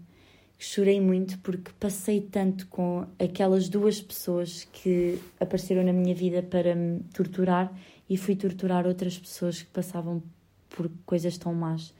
que 0.57 0.65
chorei 0.65 0.99
muito 0.99 1.37
porque 1.39 1.71
passei 1.79 2.19
tanto 2.19 2.67
com 2.67 3.05
aquelas 3.19 3.69
duas 3.69 4.01
pessoas 4.01 4.67
que 4.73 5.19
apareceram 5.39 5.83
na 5.83 5.93
minha 5.93 6.15
vida 6.15 6.41
para 6.41 6.73
me 6.73 7.01
torturar 7.13 7.71
e 8.09 8.17
fui 8.17 8.35
torturar 8.35 8.87
outras 8.87 9.17
pessoas 9.17 9.61
que 9.61 9.69
passavam 9.69 10.23
por 10.69 10.89
coisas 11.05 11.37
tão 11.37 11.53
más. 11.53 11.93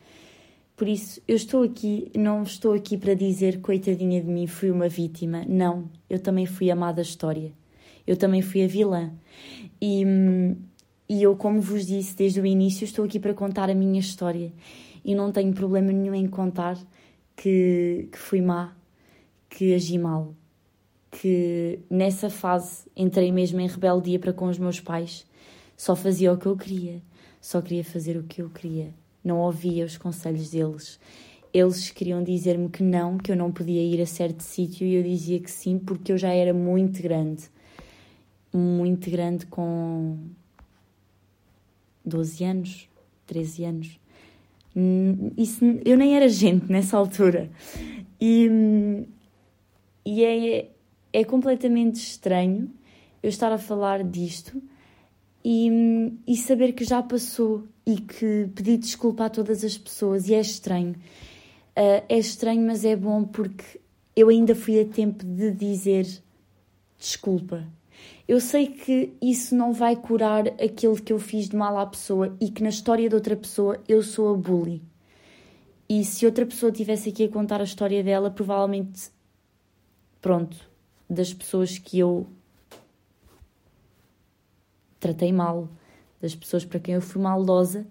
Por 0.76 0.88
isso, 0.88 1.22
eu 1.28 1.36
estou 1.36 1.64
aqui, 1.64 2.12
não 2.16 2.44
estou 2.44 2.74
aqui 2.74 2.98
para 2.98 3.14
dizer 3.14 3.62
coitadinha 3.62 4.22
de 4.22 4.28
mim, 4.28 4.48
fui 4.48 4.70
uma 4.70 4.88
vítima. 4.88 5.44
Não, 5.48 5.90
eu 6.10 6.20
também 6.20 6.46
fui 6.46 6.70
amada 6.70 7.02
história. 7.02 7.52
Eu 8.08 8.18
também 8.18 8.42
fui 8.42 8.64
a 8.64 8.68
vilã. 8.68 9.12
E, 9.82 10.04
e 11.08 11.22
eu, 11.22 11.36
como 11.36 11.62
vos 11.62 11.86
disse 11.86 12.16
desde 12.16 12.42
o 12.42 12.46
início, 12.46 12.86
estou 12.86 13.06
aqui 13.06 13.20
para 13.20 13.34
contar 13.34 13.70
a 13.70 13.76
minha 13.76 14.00
história. 14.00 14.52
E 15.06 15.14
não 15.14 15.32
tenho 15.32 15.54
problema 15.54 15.92
nenhum 15.92 16.16
em 16.16 16.28
contar 16.28 16.78
que, 17.36 18.10
que 18.12 18.18
fui 18.18 18.42
má, 18.42 18.76
que 19.50 19.74
agi 19.74 19.98
mal. 19.98 20.34
Que 21.12 21.80
nessa 21.90 22.30
fase 22.30 22.86
entrei 22.96 23.32
mesmo 23.32 23.60
em 23.60 23.68
rebeldia 23.68 24.18
para 24.18 24.34
com 24.34 24.46
os 24.48 24.58
meus 24.58 24.80
pais. 24.80 25.26
Só 25.76 25.96
fazia 25.96 26.32
o 26.32 26.38
que 26.38 26.46
eu 26.46 26.56
queria 26.56 27.02
só 27.48 27.62
queria 27.62 27.84
fazer 27.84 28.18
o 28.18 28.24
que 28.24 28.42
eu 28.42 28.50
queria. 28.50 28.94
Não 29.24 29.40
ouvia 29.40 29.86
os 29.86 29.98
conselhos 29.98 30.50
deles. 30.50 31.00
Eles 31.54 31.90
queriam 31.90 32.22
dizer-me 32.22 32.68
que 32.68 32.84
não, 32.84 33.18
que 33.18 33.32
eu 33.32 33.38
não 33.38 33.54
podia 33.54 33.82
ir 33.82 34.02
a 34.02 34.06
certo 34.06 34.42
sítio 34.42 34.86
e 34.86 34.96
eu 34.96 35.04
dizia 35.04 35.40
que 35.40 35.50
sim, 35.50 35.80
porque 35.80 36.12
eu 36.12 36.18
já 36.18 36.34
era 36.34 36.54
muito 36.54 37.02
grande. 37.02 37.50
Muito 38.58 39.12
grande 39.12 39.46
com 39.46 40.18
12 42.04 42.44
anos, 42.44 42.90
13 43.28 43.66
anos. 43.66 44.00
Isso, 45.38 45.64
eu 45.86 45.96
nem 45.96 46.16
era 46.16 46.28
gente 46.28 46.72
nessa 46.72 46.98
altura. 46.98 47.52
E, 48.20 49.06
e 50.04 50.24
é, 50.24 50.72
é 51.14 51.24
completamente 51.24 51.98
estranho 51.98 52.72
eu 53.22 53.30
estar 53.30 53.52
a 53.52 53.60
falar 53.60 54.04
disto 54.04 54.60
e, 55.46 56.12
e 56.26 56.36
saber 56.36 56.74
que 56.74 56.84
já 56.84 57.04
passou 57.04 57.64
e 57.86 57.98
que 57.98 58.50
pedi 58.56 58.76
desculpa 58.78 59.26
a 59.26 59.30
todas 59.30 59.64
as 59.64 59.78
pessoas 59.78 60.28
e 60.30 60.34
é 60.34 60.42
estranho. 60.42 60.96
Uh, 61.78 62.04
é 62.10 62.18
estranho, 62.18 62.66
mas 62.66 62.84
é 62.84 62.96
bom 62.96 63.24
porque 63.24 63.80
eu 64.16 64.30
ainda 64.30 64.56
fui 64.56 64.80
a 64.80 64.86
tempo 64.86 65.24
de 65.24 65.52
dizer 65.52 66.08
desculpa. 66.98 67.68
Eu 68.28 68.42
sei 68.42 68.68
que 68.68 69.16
isso 69.22 69.56
não 69.56 69.72
vai 69.72 69.96
curar 69.96 70.48
aquilo 70.62 71.02
que 71.02 71.14
eu 71.14 71.20
fiz 71.20 71.48
de 71.48 71.56
mal 71.56 71.78
à 71.78 71.86
pessoa 71.86 72.36
e 72.42 72.52
que 72.52 72.62
na 72.62 72.70
história 72.70 73.08
de 73.08 73.16
outra 73.16 73.38
pessoa 73.38 73.82
eu 73.88 74.04
sou 74.04 74.34
a 74.34 74.38
bully. 74.38 74.84
E 75.88 76.04
se 76.04 76.26
outra 76.26 76.46
pessoa 76.46 76.70
tivesse 76.70 77.10
aqui 77.10 77.24
a 77.24 77.30
contar 77.30 77.62
a 77.62 77.64
história 77.64 78.04
dela, 78.04 78.30
provavelmente, 78.30 79.10
pronto, 80.22 80.58
das 81.10 81.34
pessoas 81.34 81.78
que 81.78 82.00
eu 82.00 82.28
tratei 85.00 85.32
mal, 85.32 85.70
das 86.22 86.36
pessoas 86.36 86.66
para 86.66 86.82
quem 86.82 86.96
eu 86.96 87.02
fui 87.02 87.22
maldosa, 87.22 87.88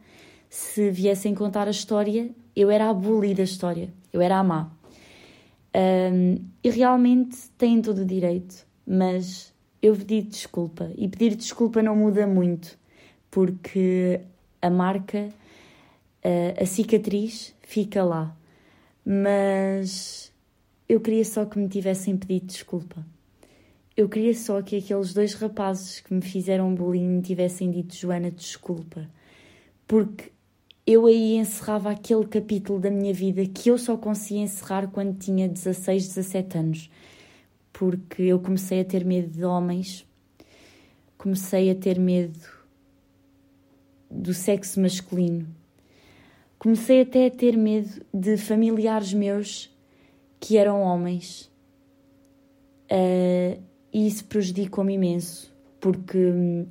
se 0.51 0.91
viessem 0.91 1.35
contar 1.35 1.67
a 1.67 1.71
história, 1.71 2.31
eu 2.55 2.71
era 2.71 2.91
a 2.91 2.95
bully 2.95 3.35
da 3.35 3.43
história, 3.43 3.91
eu 4.13 4.21
era 4.21 4.39
a 4.39 4.45
má. 4.45 4.71
Um, 5.75 6.45
e 6.63 6.69
realmente 6.69 7.37
têm 7.57 7.81
todo 7.81 8.01
o 8.01 8.05
direito, 8.05 8.67
mas 8.87 9.56
eu 9.87 9.97
pedi 9.97 10.23
desculpa. 10.23 10.91
E 10.97 11.09
pedir 11.09 11.37
desculpa 11.37 11.83
não 11.83 11.95
muda 11.95 12.27
muito, 12.27 12.77
porque 13.31 14.21
a 14.61 14.69
marca, 14.69 15.29
a, 16.25 16.63
a 16.63 16.67
cicatriz, 16.67 17.55
fica 17.63 18.03
lá. 18.03 18.37
Mas 19.05 20.33
eu 20.89 21.01
queria 21.01 21.25
só 21.25 21.45
que 21.45 21.59
me 21.59 21.69
tivessem 21.69 22.17
pedido 22.17 22.47
desculpa. 22.47 23.07
Eu 23.97 24.09
queria 24.09 24.35
só 24.35 24.61
que 24.61 24.77
aqueles 24.77 25.15
dois 25.15 25.35
rapazes 25.35 26.01
que 26.01 26.13
me 26.13 26.21
fizeram 26.21 26.75
bullying 26.75 27.09
me 27.09 27.23
tivessem 27.23 27.71
dito 27.71 27.95
Joana, 27.95 28.31
desculpa. 28.31 29.09
Porque 29.87 30.33
eu 30.87 31.07
aí 31.07 31.37
encerrava 31.37 31.91
aquele 31.91 32.27
capítulo 32.27 32.79
da 32.79 32.91
minha 32.91 33.15
vida 33.15 33.47
que 33.47 33.71
eu 33.71 33.79
só 33.79 33.97
conseguia 33.97 34.43
encerrar 34.43 34.89
quando 34.89 35.19
tinha 35.19 35.49
16, 35.49 36.09
17 36.09 36.59
anos. 36.59 36.91
Porque 37.79 38.23
eu 38.23 38.41
comecei 38.41 38.81
a 38.81 38.85
ter 38.87 39.05
medo 39.05 39.29
de 39.29 39.45
homens, 39.45 40.09
comecei 41.19 41.71
a 41.71 41.75
ter 41.75 41.99
medo 41.99 42.41
do 44.11 44.33
sexo 44.33 44.81
masculino, 44.81 45.47
comecei 46.59 47.03
até 47.03 47.27
a 47.27 47.31
ter 47.31 47.55
medo 47.55 48.01
de 48.15 48.39
familiares 48.39 49.13
meus 49.13 49.71
que 50.41 50.57
eram 50.57 50.81
homens. 50.81 51.53
Uh, 52.91 53.61
e 53.93 54.07
isso 54.07 54.25
prejudicou-me 54.25 54.95
imenso, 54.95 55.55
porque 55.79 56.17
hum, 56.17 56.67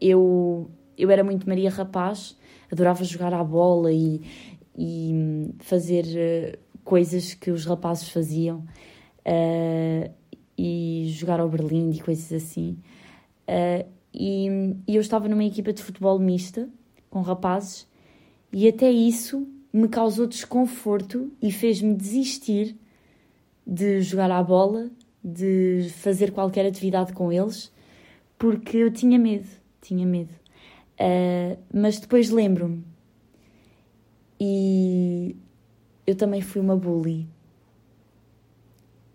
eu, 0.00 0.70
eu 0.96 1.10
era 1.10 1.22
muito 1.22 1.46
Maria 1.46 1.68
Rapaz, 1.68 2.38
adorava 2.72 3.04
jogar 3.04 3.34
à 3.34 3.44
bola 3.44 3.92
e, 3.92 4.22
e 4.74 5.10
hum, 5.12 5.52
fazer 5.58 6.06
uh, 6.06 6.58
coisas 6.82 7.34
que 7.34 7.50
os 7.50 7.66
rapazes 7.66 8.08
faziam, 8.08 8.64
uh, 9.26 10.17
e 10.58 11.06
jogar 11.10 11.38
ao 11.38 11.48
Berlim 11.48 11.90
e 11.92 12.00
coisas 12.00 12.32
assim. 12.32 12.76
Uh, 13.48 13.88
e, 14.12 14.48
e 14.86 14.96
eu 14.96 15.00
estava 15.00 15.28
numa 15.28 15.44
equipa 15.44 15.72
de 15.72 15.82
futebol 15.82 16.18
mista, 16.18 16.68
com 17.08 17.20
rapazes, 17.20 17.86
e 18.52 18.66
até 18.66 18.90
isso 18.90 19.46
me 19.72 19.88
causou 19.88 20.26
desconforto 20.26 21.30
e 21.40 21.52
fez-me 21.52 21.94
desistir 21.94 22.76
de 23.64 24.00
jogar 24.00 24.30
à 24.30 24.42
bola 24.42 24.90
de 25.22 25.88
fazer 25.98 26.32
qualquer 26.32 26.66
atividade 26.66 27.12
com 27.12 27.32
eles, 27.32 27.72
porque 28.38 28.78
eu 28.78 28.90
tinha 28.90 29.18
medo, 29.18 29.48
tinha 29.80 30.06
medo. 30.06 30.32
Uh, 30.98 31.56
mas 31.72 32.00
depois 32.00 32.30
lembro-me, 32.30 32.82
e 34.40 35.36
eu 36.06 36.14
também 36.14 36.40
fui 36.40 36.60
uma 36.60 36.76
bully. 36.76 37.28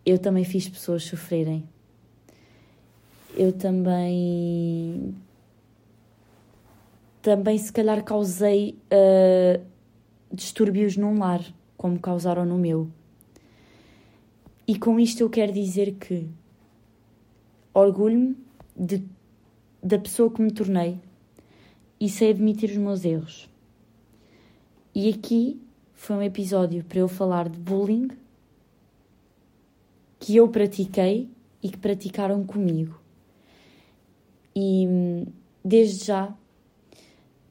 Eu 0.05 0.19
também 0.19 0.43
fiz 0.43 0.67
pessoas 0.67 1.03
sofrerem. 1.03 1.63
Eu 3.35 3.51
também. 3.53 5.15
Também, 7.21 7.57
se 7.57 7.71
calhar, 7.71 8.03
causei 8.03 8.77
uh, 8.91 9.63
distúrbios 10.31 10.97
num 10.97 11.17
lar, 11.17 11.41
como 11.77 11.97
causaram 11.99 12.45
no 12.45 12.57
meu. 12.57 12.89
E 14.67 14.77
com 14.77 14.99
isto 14.99 15.21
eu 15.21 15.29
quero 15.29 15.51
dizer 15.51 15.93
que 15.95 16.27
orgulho-me 17.73 18.37
da 19.81 19.99
pessoa 19.99 20.31
que 20.31 20.41
me 20.41 20.51
tornei 20.51 20.99
e 21.99 22.09
sei 22.09 22.31
admitir 22.31 22.69
os 22.69 22.77
meus 22.77 23.05
erros. 23.05 23.49
E 24.93 25.09
aqui 25.09 25.59
foi 25.93 26.15
um 26.17 26.21
episódio 26.21 26.83
para 26.83 26.99
eu 26.99 27.07
falar 27.07 27.49
de 27.49 27.57
bullying 27.57 28.09
que 30.23 30.37
eu 30.37 30.47
pratiquei 30.47 31.29
e 31.61 31.67
que 31.67 31.77
praticaram 31.77 32.45
comigo. 32.45 32.97
E 34.55 34.87
desde 35.65 36.05
já 36.05 36.33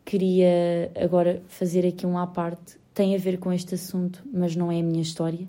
queria 0.06 0.90
agora 0.98 1.42
fazer 1.48 1.87
aqui 1.87 2.06
um 2.06 2.16
à 2.16 2.26
parte, 2.26 2.78
tem 2.94 3.14
a 3.14 3.18
ver 3.18 3.38
com 3.38 3.52
este 3.52 3.74
assunto, 3.74 4.26
mas 4.32 4.56
não 4.56 4.72
é 4.72 4.80
a 4.80 4.82
minha 4.82 5.02
história 5.02 5.46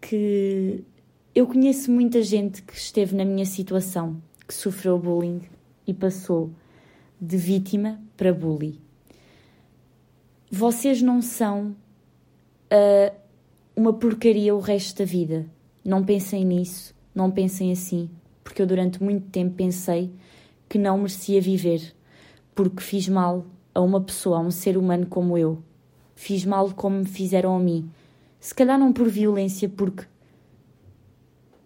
que 0.00 0.82
eu 1.34 1.46
conheço 1.46 1.92
muita 1.92 2.22
gente 2.22 2.62
que 2.62 2.74
esteve 2.74 3.14
na 3.14 3.24
minha 3.24 3.44
situação, 3.44 4.16
que 4.48 4.54
sofreu 4.54 4.98
bullying 4.98 5.42
e 5.86 5.92
passou 5.92 6.50
de 7.20 7.36
vítima 7.36 8.00
para 8.16 8.32
bully. 8.32 8.80
Vocês 10.50 11.02
não 11.02 11.20
são 11.20 11.76
uh, 12.72 13.14
uma 13.76 13.92
porcaria 13.92 14.54
o 14.54 14.60
resto 14.60 15.00
da 15.00 15.04
vida. 15.04 15.46
Não 15.84 16.04
pensem 16.04 16.44
nisso, 16.44 16.94
não 17.14 17.30
pensem 17.30 17.72
assim, 17.72 18.10
porque 18.44 18.60
eu 18.62 18.66
durante 18.66 19.02
muito 19.02 19.28
tempo 19.30 19.54
pensei 19.54 20.10
que 20.68 20.78
não 20.78 20.98
merecia 20.98 21.40
viver, 21.40 21.94
porque 22.54 22.82
fiz 22.82 23.08
mal 23.08 23.46
a 23.74 23.80
uma 23.80 24.00
pessoa, 24.00 24.38
a 24.38 24.40
um 24.40 24.50
ser 24.50 24.76
humano 24.76 25.06
como 25.06 25.36
eu. 25.36 25.62
Fiz 26.14 26.44
mal 26.44 26.72
como 26.72 26.98
me 26.98 27.06
fizeram 27.06 27.56
a 27.56 27.58
mim 27.58 27.90
se 28.40 28.54
calhar 28.54 28.78
não 28.78 28.90
por 28.90 29.08
violência, 29.08 29.68
porque 29.68 30.04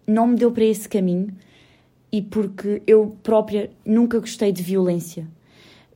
não 0.05 0.27
me 0.27 0.35
deu 0.35 0.51
para 0.51 0.65
esse 0.65 0.87
caminho 0.89 1.33
e 2.11 2.21
porque 2.21 2.83
eu 2.85 3.17
própria 3.23 3.71
nunca 3.85 4.19
gostei 4.19 4.51
de 4.51 4.61
violência, 4.61 5.25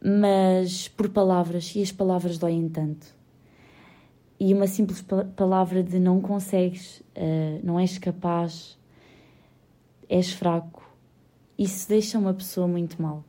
mas 0.01 0.87
por 0.87 1.09
palavras, 1.09 1.75
e 1.75 1.81
as 1.81 1.91
palavras 1.91 2.37
doem 2.37 2.69
tanto. 2.69 3.18
E 4.39 4.53
uma 4.53 4.67
simples 4.67 5.03
palavra 5.35 5.83
de 5.83 5.99
não 5.99 6.21
consegues, 6.21 7.01
uh, 7.17 7.59
não 7.61 7.77
és 7.77 7.97
capaz, 7.97 8.77
és 10.07 10.31
fraco, 10.31 10.81
isso 11.57 11.89
deixa 11.89 12.17
uma 12.17 12.33
pessoa 12.33 12.65
muito 12.65 13.01
mal. 13.01 13.21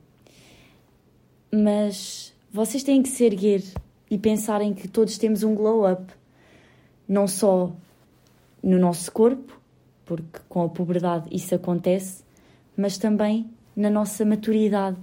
Mas 1.52 2.32
vocês 2.52 2.84
têm 2.84 3.02
que 3.02 3.08
se 3.08 3.24
erguer 3.24 3.60
e 4.08 4.16
pensarem 4.16 4.72
que 4.72 4.86
todos 4.86 5.18
temos 5.18 5.42
um 5.42 5.52
glow 5.52 5.90
up 5.90 6.12
não 7.08 7.26
só 7.26 7.72
no 8.62 8.78
nosso 8.78 9.10
corpo, 9.10 9.60
porque 10.04 10.38
com 10.48 10.62
a 10.62 10.68
puberdade 10.68 11.28
isso 11.32 11.56
acontece, 11.56 12.22
mas 12.76 12.98
também 12.98 13.50
na 13.74 13.90
nossa 13.90 14.24
maturidade. 14.24 14.96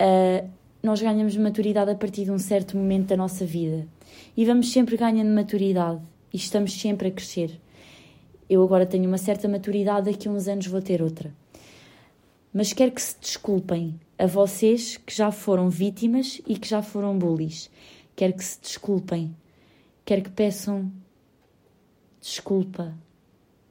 Uh, 0.00 0.50
nós 0.82 1.00
ganhamos 1.00 1.36
maturidade 1.36 1.92
a 1.92 1.94
partir 1.94 2.24
de 2.24 2.32
um 2.32 2.38
certo 2.38 2.76
momento 2.76 3.06
da 3.10 3.16
nossa 3.16 3.46
vida 3.46 3.86
e 4.36 4.44
vamos 4.44 4.72
sempre 4.72 4.96
ganhando 4.96 5.34
maturidade 5.34 6.00
e 6.32 6.36
estamos 6.36 6.72
sempre 6.72 7.08
a 7.08 7.10
crescer. 7.10 7.60
Eu 8.48 8.62
agora 8.62 8.86
tenho 8.86 9.08
uma 9.08 9.18
certa 9.18 9.48
maturidade, 9.48 10.10
daqui 10.10 10.28
a 10.28 10.30
uns 10.30 10.48
anos 10.48 10.66
vou 10.66 10.82
ter 10.82 11.02
outra. 11.02 11.32
Mas 12.52 12.72
quero 12.72 12.92
que 12.92 13.00
se 13.00 13.16
desculpem 13.18 13.98
a 14.18 14.26
vocês 14.26 14.98
que 14.98 15.14
já 15.14 15.30
foram 15.32 15.70
vítimas 15.70 16.40
e 16.46 16.58
que 16.58 16.68
já 16.68 16.82
foram 16.82 17.18
bullies. 17.18 17.70
Quero 18.14 18.34
que 18.34 18.44
se 18.44 18.60
desculpem. 18.60 19.34
Quero 20.04 20.22
que 20.22 20.30
peçam 20.30 20.92
desculpa. 22.20 22.94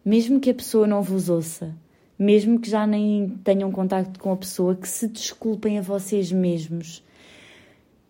Mesmo 0.03 0.39
que 0.39 0.49
a 0.49 0.53
pessoa 0.53 0.87
não 0.87 1.01
vos 1.01 1.29
ouça, 1.29 1.75
mesmo 2.17 2.59
que 2.59 2.69
já 2.69 2.87
nem 2.87 3.29
tenham 3.43 3.71
contacto 3.71 4.19
com 4.19 4.31
a 4.31 4.37
pessoa, 4.37 4.75
que 4.75 4.87
se 4.87 5.07
desculpem 5.07 5.77
a 5.77 5.81
vocês 5.81 6.31
mesmos. 6.31 7.03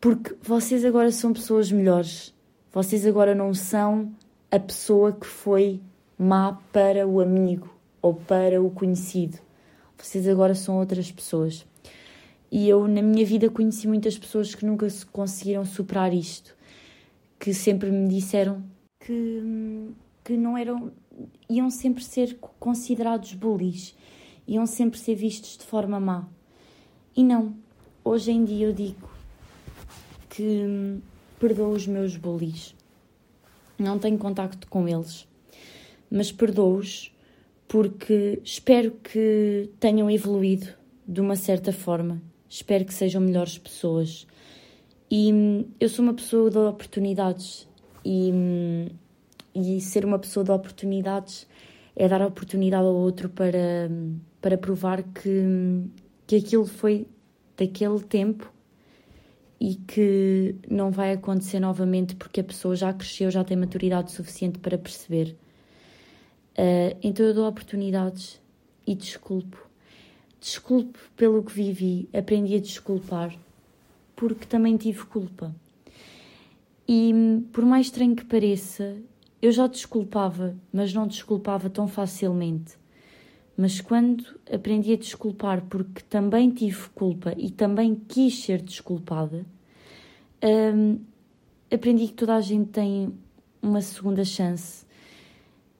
Porque 0.01 0.35
vocês 0.41 0.83
agora 0.83 1.11
são 1.11 1.31
pessoas 1.31 1.71
melhores. 1.71 2.33
Vocês 2.73 3.05
agora 3.05 3.35
não 3.35 3.53
são 3.53 4.11
a 4.49 4.59
pessoa 4.59 5.13
que 5.13 5.27
foi 5.27 5.79
má 6.17 6.59
para 6.73 7.07
o 7.07 7.21
amigo 7.21 7.69
ou 8.01 8.15
para 8.15 8.59
o 8.59 8.71
conhecido. 8.71 9.37
Vocês 9.95 10.27
agora 10.27 10.55
são 10.55 10.79
outras 10.79 11.11
pessoas. 11.11 11.67
E 12.51 12.67
eu, 12.67 12.87
na 12.87 13.03
minha 13.03 13.23
vida, 13.23 13.47
conheci 13.47 13.87
muitas 13.87 14.17
pessoas 14.17 14.55
que 14.55 14.65
nunca 14.65 14.87
conseguiram 15.11 15.63
superar 15.63 16.11
isto, 16.11 16.57
que 17.39 17.53
sempre 17.53 17.91
me 17.91 18.07
disseram 18.07 18.63
que 18.99 19.93
que 20.23 20.35
não 20.35 20.57
eram 20.57 20.91
iam 21.47 21.69
sempre 21.69 22.03
ser 22.03 22.39
considerados 22.59 23.33
bullies, 23.35 23.95
iam 24.47 24.65
sempre 24.65 24.97
ser 24.97 25.13
vistos 25.13 25.57
de 25.57 25.63
forma 25.63 25.99
má. 25.99 26.27
E 27.15 27.23
não, 27.23 27.53
hoje 28.03 28.31
em 28.31 28.43
dia 28.43 28.65
eu 28.65 28.73
digo 28.73 29.10
que 30.31 30.43
hum, 30.43 31.01
perdoo 31.39 31.71
os 31.71 31.85
meus 31.85 32.15
bullies. 32.15 32.73
Não 33.77 33.99
tenho 33.99 34.17
contacto 34.17 34.65
com 34.67 34.87
eles, 34.87 35.27
mas 36.09 36.31
perdoo-os 36.31 37.13
porque 37.67 38.39
espero 38.43 38.91
que 38.91 39.69
tenham 39.79 40.09
evoluído 40.09 40.67
de 41.07 41.19
uma 41.19 41.35
certa 41.35 41.73
forma. 41.73 42.21
Espero 42.49 42.85
que 42.85 42.93
sejam 42.93 43.21
melhores 43.21 43.57
pessoas. 43.57 44.25
E 45.09 45.31
hum, 45.33 45.65
eu 45.79 45.89
sou 45.89 46.03
uma 46.03 46.13
pessoa 46.13 46.49
de 46.49 46.57
oportunidades 46.57 47.67
E, 48.03 48.31
e 49.53 49.79
ser 49.81 50.05
uma 50.05 50.17
pessoa 50.17 50.43
de 50.43 50.51
oportunidades 50.51 51.45
é 51.95 52.07
dar 52.07 52.21
a 52.21 52.27
oportunidade 52.27 52.85
ao 52.85 52.95
outro 52.95 53.29
para, 53.29 53.91
para 54.41 54.57
provar 54.57 55.03
que, 55.03 55.83
que 56.25 56.37
aquilo 56.37 56.65
foi 56.65 57.05
daquele 57.57 57.99
tempo 57.99 58.51
e 59.61 59.75
que 59.75 60.55
não 60.67 60.89
vai 60.89 61.13
acontecer 61.13 61.59
novamente 61.59 62.15
porque 62.15 62.39
a 62.39 62.43
pessoa 62.43 62.75
já 62.75 62.91
cresceu, 62.91 63.29
já 63.29 63.43
tem 63.43 63.55
maturidade 63.55 64.11
suficiente 64.11 64.57
para 64.57 64.75
perceber. 64.75 65.37
Uh, 66.57 66.97
então 67.03 67.23
eu 67.23 67.33
dou 67.35 67.47
oportunidades 67.47 68.41
e 68.87 68.95
desculpo. 68.95 69.63
Desculpo 70.39 70.97
pelo 71.15 71.43
que 71.43 71.53
vivi, 71.53 72.09
aprendi 72.11 72.55
a 72.55 72.59
desculpar 72.59 73.37
porque 74.15 74.47
também 74.47 74.77
tive 74.77 75.05
culpa. 75.05 75.55
E 76.87 77.13
por 77.53 77.63
mais 77.63 77.85
estranho 77.85 78.15
que 78.15 78.25
pareça, 78.25 78.97
eu 79.39 79.51
já 79.51 79.67
desculpava, 79.67 80.55
mas 80.73 80.91
não 80.91 81.05
desculpava 81.05 81.69
tão 81.69 81.87
facilmente. 81.87 82.80
Mas 83.57 83.81
quando 83.81 84.25
aprendi 84.51 84.93
a 84.93 84.97
desculpar 84.97 85.61
porque 85.69 86.01
também 86.03 86.49
tive 86.49 86.89
culpa 86.89 87.33
e 87.37 87.51
também 87.51 87.95
quis 87.95 88.43
ser 88.43 88.61
desculpada, 88.61 89.45
hum, 90.43 90.99
aprendi 91.71 92.07
que 92.07 92.13
toda 92.13 92.35
a 92.35 92.41
gente 92.41 92.69
tem 92.69 93.13
uma 93.61 93.81
segunda 93.81 94.23
chance. 94.23 94.85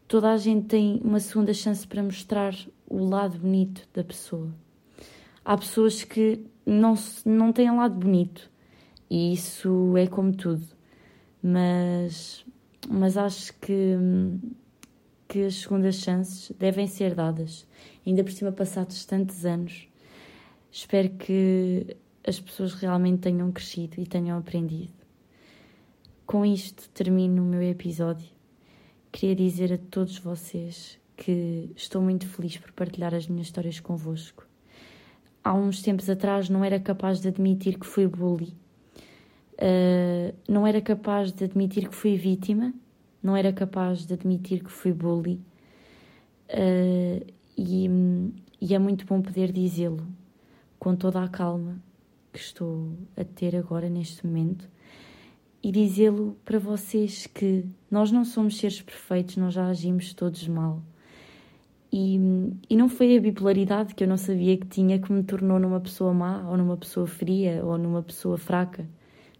Toda 0.07 0.31
a 0.31 0.37
gente 0.37 0.67
tem 0.67 1.01
uma 1.03 1.19
segunda 1.19 1.53
chance 1.53 1.87
para 1.87 2.03
mostrar 2.03 2.53
o 2.89 3.03
lado 3.05 3.39
bonito 3.39 3.87
da 3.93 4.03
pessoa. 4.03 4.49
Há 5.43 5.57
pessoas 5.57 6.03
que 6.03 6.45
não, 6.65 6.95
não 7.25 7.51
têm 7.51 7.71
lado 7.71 7.95
bonito 7.95 8.49
e 9.09 9.33
isso 9.33 9.95
é 9.97 10.07
como 10.07 10.33
tudo. 10.35 10.67
Mas 11.41 12.45
mas 12.89 13.17
acho 13.17 13.53
que, 13.59 13.95
que 15.31 15.45
as 15.45 15.55
segundas 15.55 15.95
chances 15.95 16.51
devem 16.59 16.87
ser 16.87 17.15
dadas, 17.15 17.65
ainda 18.05 18.21
por 18.21 18.33
cima 18.33 18.51
passados 18.51 19.05
tantos 19.05 19.45
anos. 19.45 19.87
Espero 20.69 21.09
que 21.11 21.95
as 22.27 22.37
pessoas 22.37 22.73
realmente 22.73 23.21
tenham 23.21 23.49
crescido 23.49 24.01
e 24.01 24.05
tenham 24.05 24.37
aprendido. 24.37 24.91
Com 26.25 26.45
isto 26.45 26.89
termino 26.89 27.43
o 27.43 27.45
meu 27.45 27.63
episódio. 27.63 28.27
Queria 29.09 29.33
dizer 29.33 29.71
a 29.71 29.77
todos 29.77 30.19
vocês 30.19 30.99
que 31.15 31.71
estou 31.77 32.01
muito 32.01 32.27
feliz 32.27 32.57
por 32.57 32.73
partilhar 32.73 33.15
as 33.15 33.25
minhas 33.25 33.47
histórias 33.47 33.79
convosco. 33.79 34.45
Há 35.41 35.53
uns 35.53 35.81
tempos 35.81 36.09
atrás 36.09 36.49
não 36.49 36.61
era 36.61 36.77
capaz 36.77 37.21
de 37.21 37.29
admitir 37.29 37.79
que 37.79 37.85
fui 37.85 38.05
bully 38.05 38.53
Uh, 39.61 40.33
não 40.49 40.65
era 40.65 40.81
capaz 40.81 41.31
de 41.31 41.45
admitir 41.45 41.87
que 41.87 41.95
fui 41.95 42.17
vítima, 42.17 42.73
não 43.21 43.35
era 43.35 43.51
capaz 43.53 44.05
de 44.05 44.13
admitir 44.13 44.63
que 44.63 44.71
fui 44.71 44.93
bully. 44.93 45.39
Uh, 46.49 47.25
e, 47.57 47.89
e 48.59 48.75
é 48.75 48.79
muito 48.79 49.05
bom 49.05 49.21
poder 49.21 49.51
dizê-lo 49.51 50.05
com 50.79 50.95
toda 50.95 51.23
a 51.23 51.27
calma 51.27 51.81
que 52.33 52.39
estou 52.39 52.91
a 53.15 53.23
ter 53.23 53.55
agora 53.55 53.89
neste 53.89 54.25
momento 54.25 54.67
e 55.63 55.71
dizê-lo 55.71 56.35
para 56.43 56.57
vocês 56.57 57.27
que 57.27 57.65
nós 57.89 58.11
não 58.11 58.25
somos 58.25 58.57
seres 58.57 58.81
perfeitos, 58.81 59.37
nós 59.37 59.53
já 59.53 59.67
agimos 59.67 60.13
todos 60.13 60.47
mal. 60.47 60.81
E, 61.93 62.17
e 62.69 62.75
não 62.75 62.87
foi 62.87 63.17
a 63.17 63.21
bipolaridade 63.21 63.93
que 63.93 64.03
eu 64.03 64.07
não 64.07 64.17
sabia 64.17 64.57
que 64.57 64.65
tinha 64.65 64.97
que 64.97 65.11
me 65.11 65.23
tornou 65.23 65.59
numa 65.59 65.79
pessoa 65.79 66.13
má, 66.13 66.49
ou 66.49 66.57
numa 66.57 66.77
pessoa 66.77 67.05
fria, 67.05 67.63
ou 67.63 67.77
numa 67.77 68.01
pessoa 68.01 68.37
fraca. 68.37 68.87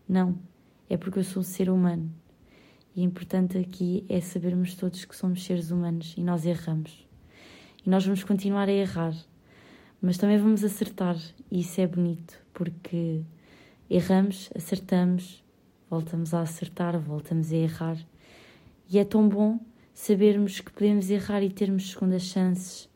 Não, 0.07 0.37
é 0.89 0.97
porque 0.97 1.19
eu 1.19 1.23
sou 1.23 1.39
um 1.39 1.43
ser 1.43 1.69
humano. 1.69 2.11
E 2.95 3.03
importante 3.03 3.57
aqui 3.57 4.05
é 4.09 4.19
sabermos 4.19 4.75
todos 4.75 5.05
que 5.05 5.15
somos 5.15 5.43
seres 5.43 5.71
humanos 5.71 6.13
e 6.17 6.23
nós 6.23 6.45
erramos. 6.45 7.07
E 7.85 7.89
nós 7.89 8.05
vamos 8.05 8.23
continuar 8.23 8.67
a 8.67 8.73
errar, 8.73 9.15
mas 10.01 10.17
também 10.17 10.37
vamos 10.37 10.63
acertar, 10.63 11.15
e 11.49 11.61
isso 11.61 11.79
é 11.79 11.87
bonito, 11.87 12.37
porque 12.53 13.21
erramos, 13.89 14.49
acertamos, 14.55 15.43
voltamos 15.89 16.33
a 16.33 16.41
acertar, 16.41 16.99
voltamos 16.99 17.51
a 17.51 17.55
errar. 17.55 17.97
E 18.89 18.99
é 18.99 19.05
tão 19.05 19.27
bom 19.27 19.59
sabermos 19.93 20.59
que 20.59 20.71
podemos 20.71 21.09
errar 21.09 21.43
e 21.43 21.49
termos 21.49 21.91
segundas 21.91 22.23
chances. 22.23 22.89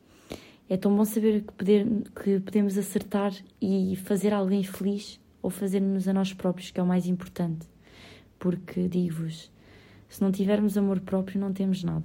É 0.68 0.76
tão 0.76 0.94
bom 0.94 1.04
saber 1.04 1.42
que, 1.42 1.52
poder, 1.52 1.86
que 2.22 2.40
podemos 2.40 2.76
acertar 2.76 3.32
e 3.60 3.96
fazer 3.96 4.34
alguém 4.34 4.62
feliz 4.62 5.20
ou 5.40 5.48
fazer-nos 5.48 6.08
a 6.08 6.12
nós 6.12 6.32
próprios, 6.32 6.70
que 6.70 6.80
é 6.80 6.82
o 6.82 6.86
mais 6.86 7.06
importante. 7.06 7.66
Porque, 8.38 8.88
digo-vos, 8.88 9.50
se 10.08 10.22
não 10.22 10.30
tivermos 10.30 10.76
amor 10.76 11.00
próprio, 11.00 11.40
não 11.40 11.52
temos 11.52 11.82
nada. 11.82 12.04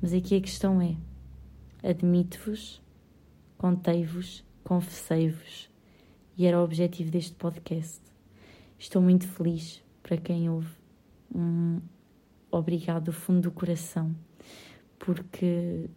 Mas 0.00 0.12
aqui 0.12 0.36
a 0.36 0.40
questão 0.40 0.80
é: 0.80 0.96
admite-vos, 1.82 2.82
contei-vos, 3.58 4.44
confessei-vos. 4.64 5.70
E 6.36 6.46
era 6.46 6.58
o 6.58 6.64
objetivo 6.64 7.10
deste 7.10 7.34
podcast. 7.34 8.00
Estou 8.78 9.02
muito 9.02 9.28
feliz 9.28 9.82
para 10.02 10.16
quem 10.16 10.48
ouve. 10.48 10.74
Um 11.34 11.80
obrigado 12.50 13.04
do 13.04 13.12
fundo 13.12 13.42
do 13.42 13.50
coração, 13.50 14.14
porque 14.98 15.88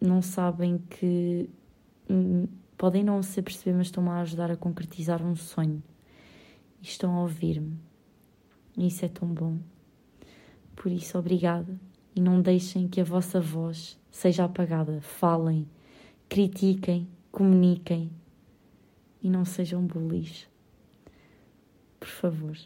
não 0.00 0.20
sabem 0.20 0.78
que 0.78 1.48
hum, 2.10 2.46
Podem 2.82 3.04
não 3.04 3.22
se 3.22 3.40
perceber, 3.40 3.76
mas 3.76 3.86
estão-me 3.86 4.08
a 4.08 4.22
ajudar 4.22 4.50
a 4.50 4.56
concretizar 4.56 5.24
um 5.24 5.36
sonho. 5.36 5.80
E 6.80 6.84
estão 6.84 7.14
a 7.14 7.22
ouvir-me. 7.22 7.78
Isso 8.76 9.04
é 9.04 9.08
tão 9.08 9.28
bom. 9.28 9.60
Por 10.74 10.90
isso, 10.90 11.18
obrigada. 11.18 11.78
E 12.14 12.20
não 12.20 12.40
deixem 12.42 12.88
que 12.88 13.00
a 13.00 13.04
vossa 13.04 13.40
voz 13.40 13.98
seja 14.10 14.44
apagada. 14.44 15.00
Falem, 15.00 15.66
critiquem, 16.28 17.08
comuniquem. 17.30 18.10
E 19.22 19.30
não 19.30 19.44
sejam 19.44 19.86
bullies. 19.86 20.48
Por 21.98 22.08
favor. 22.08 22.56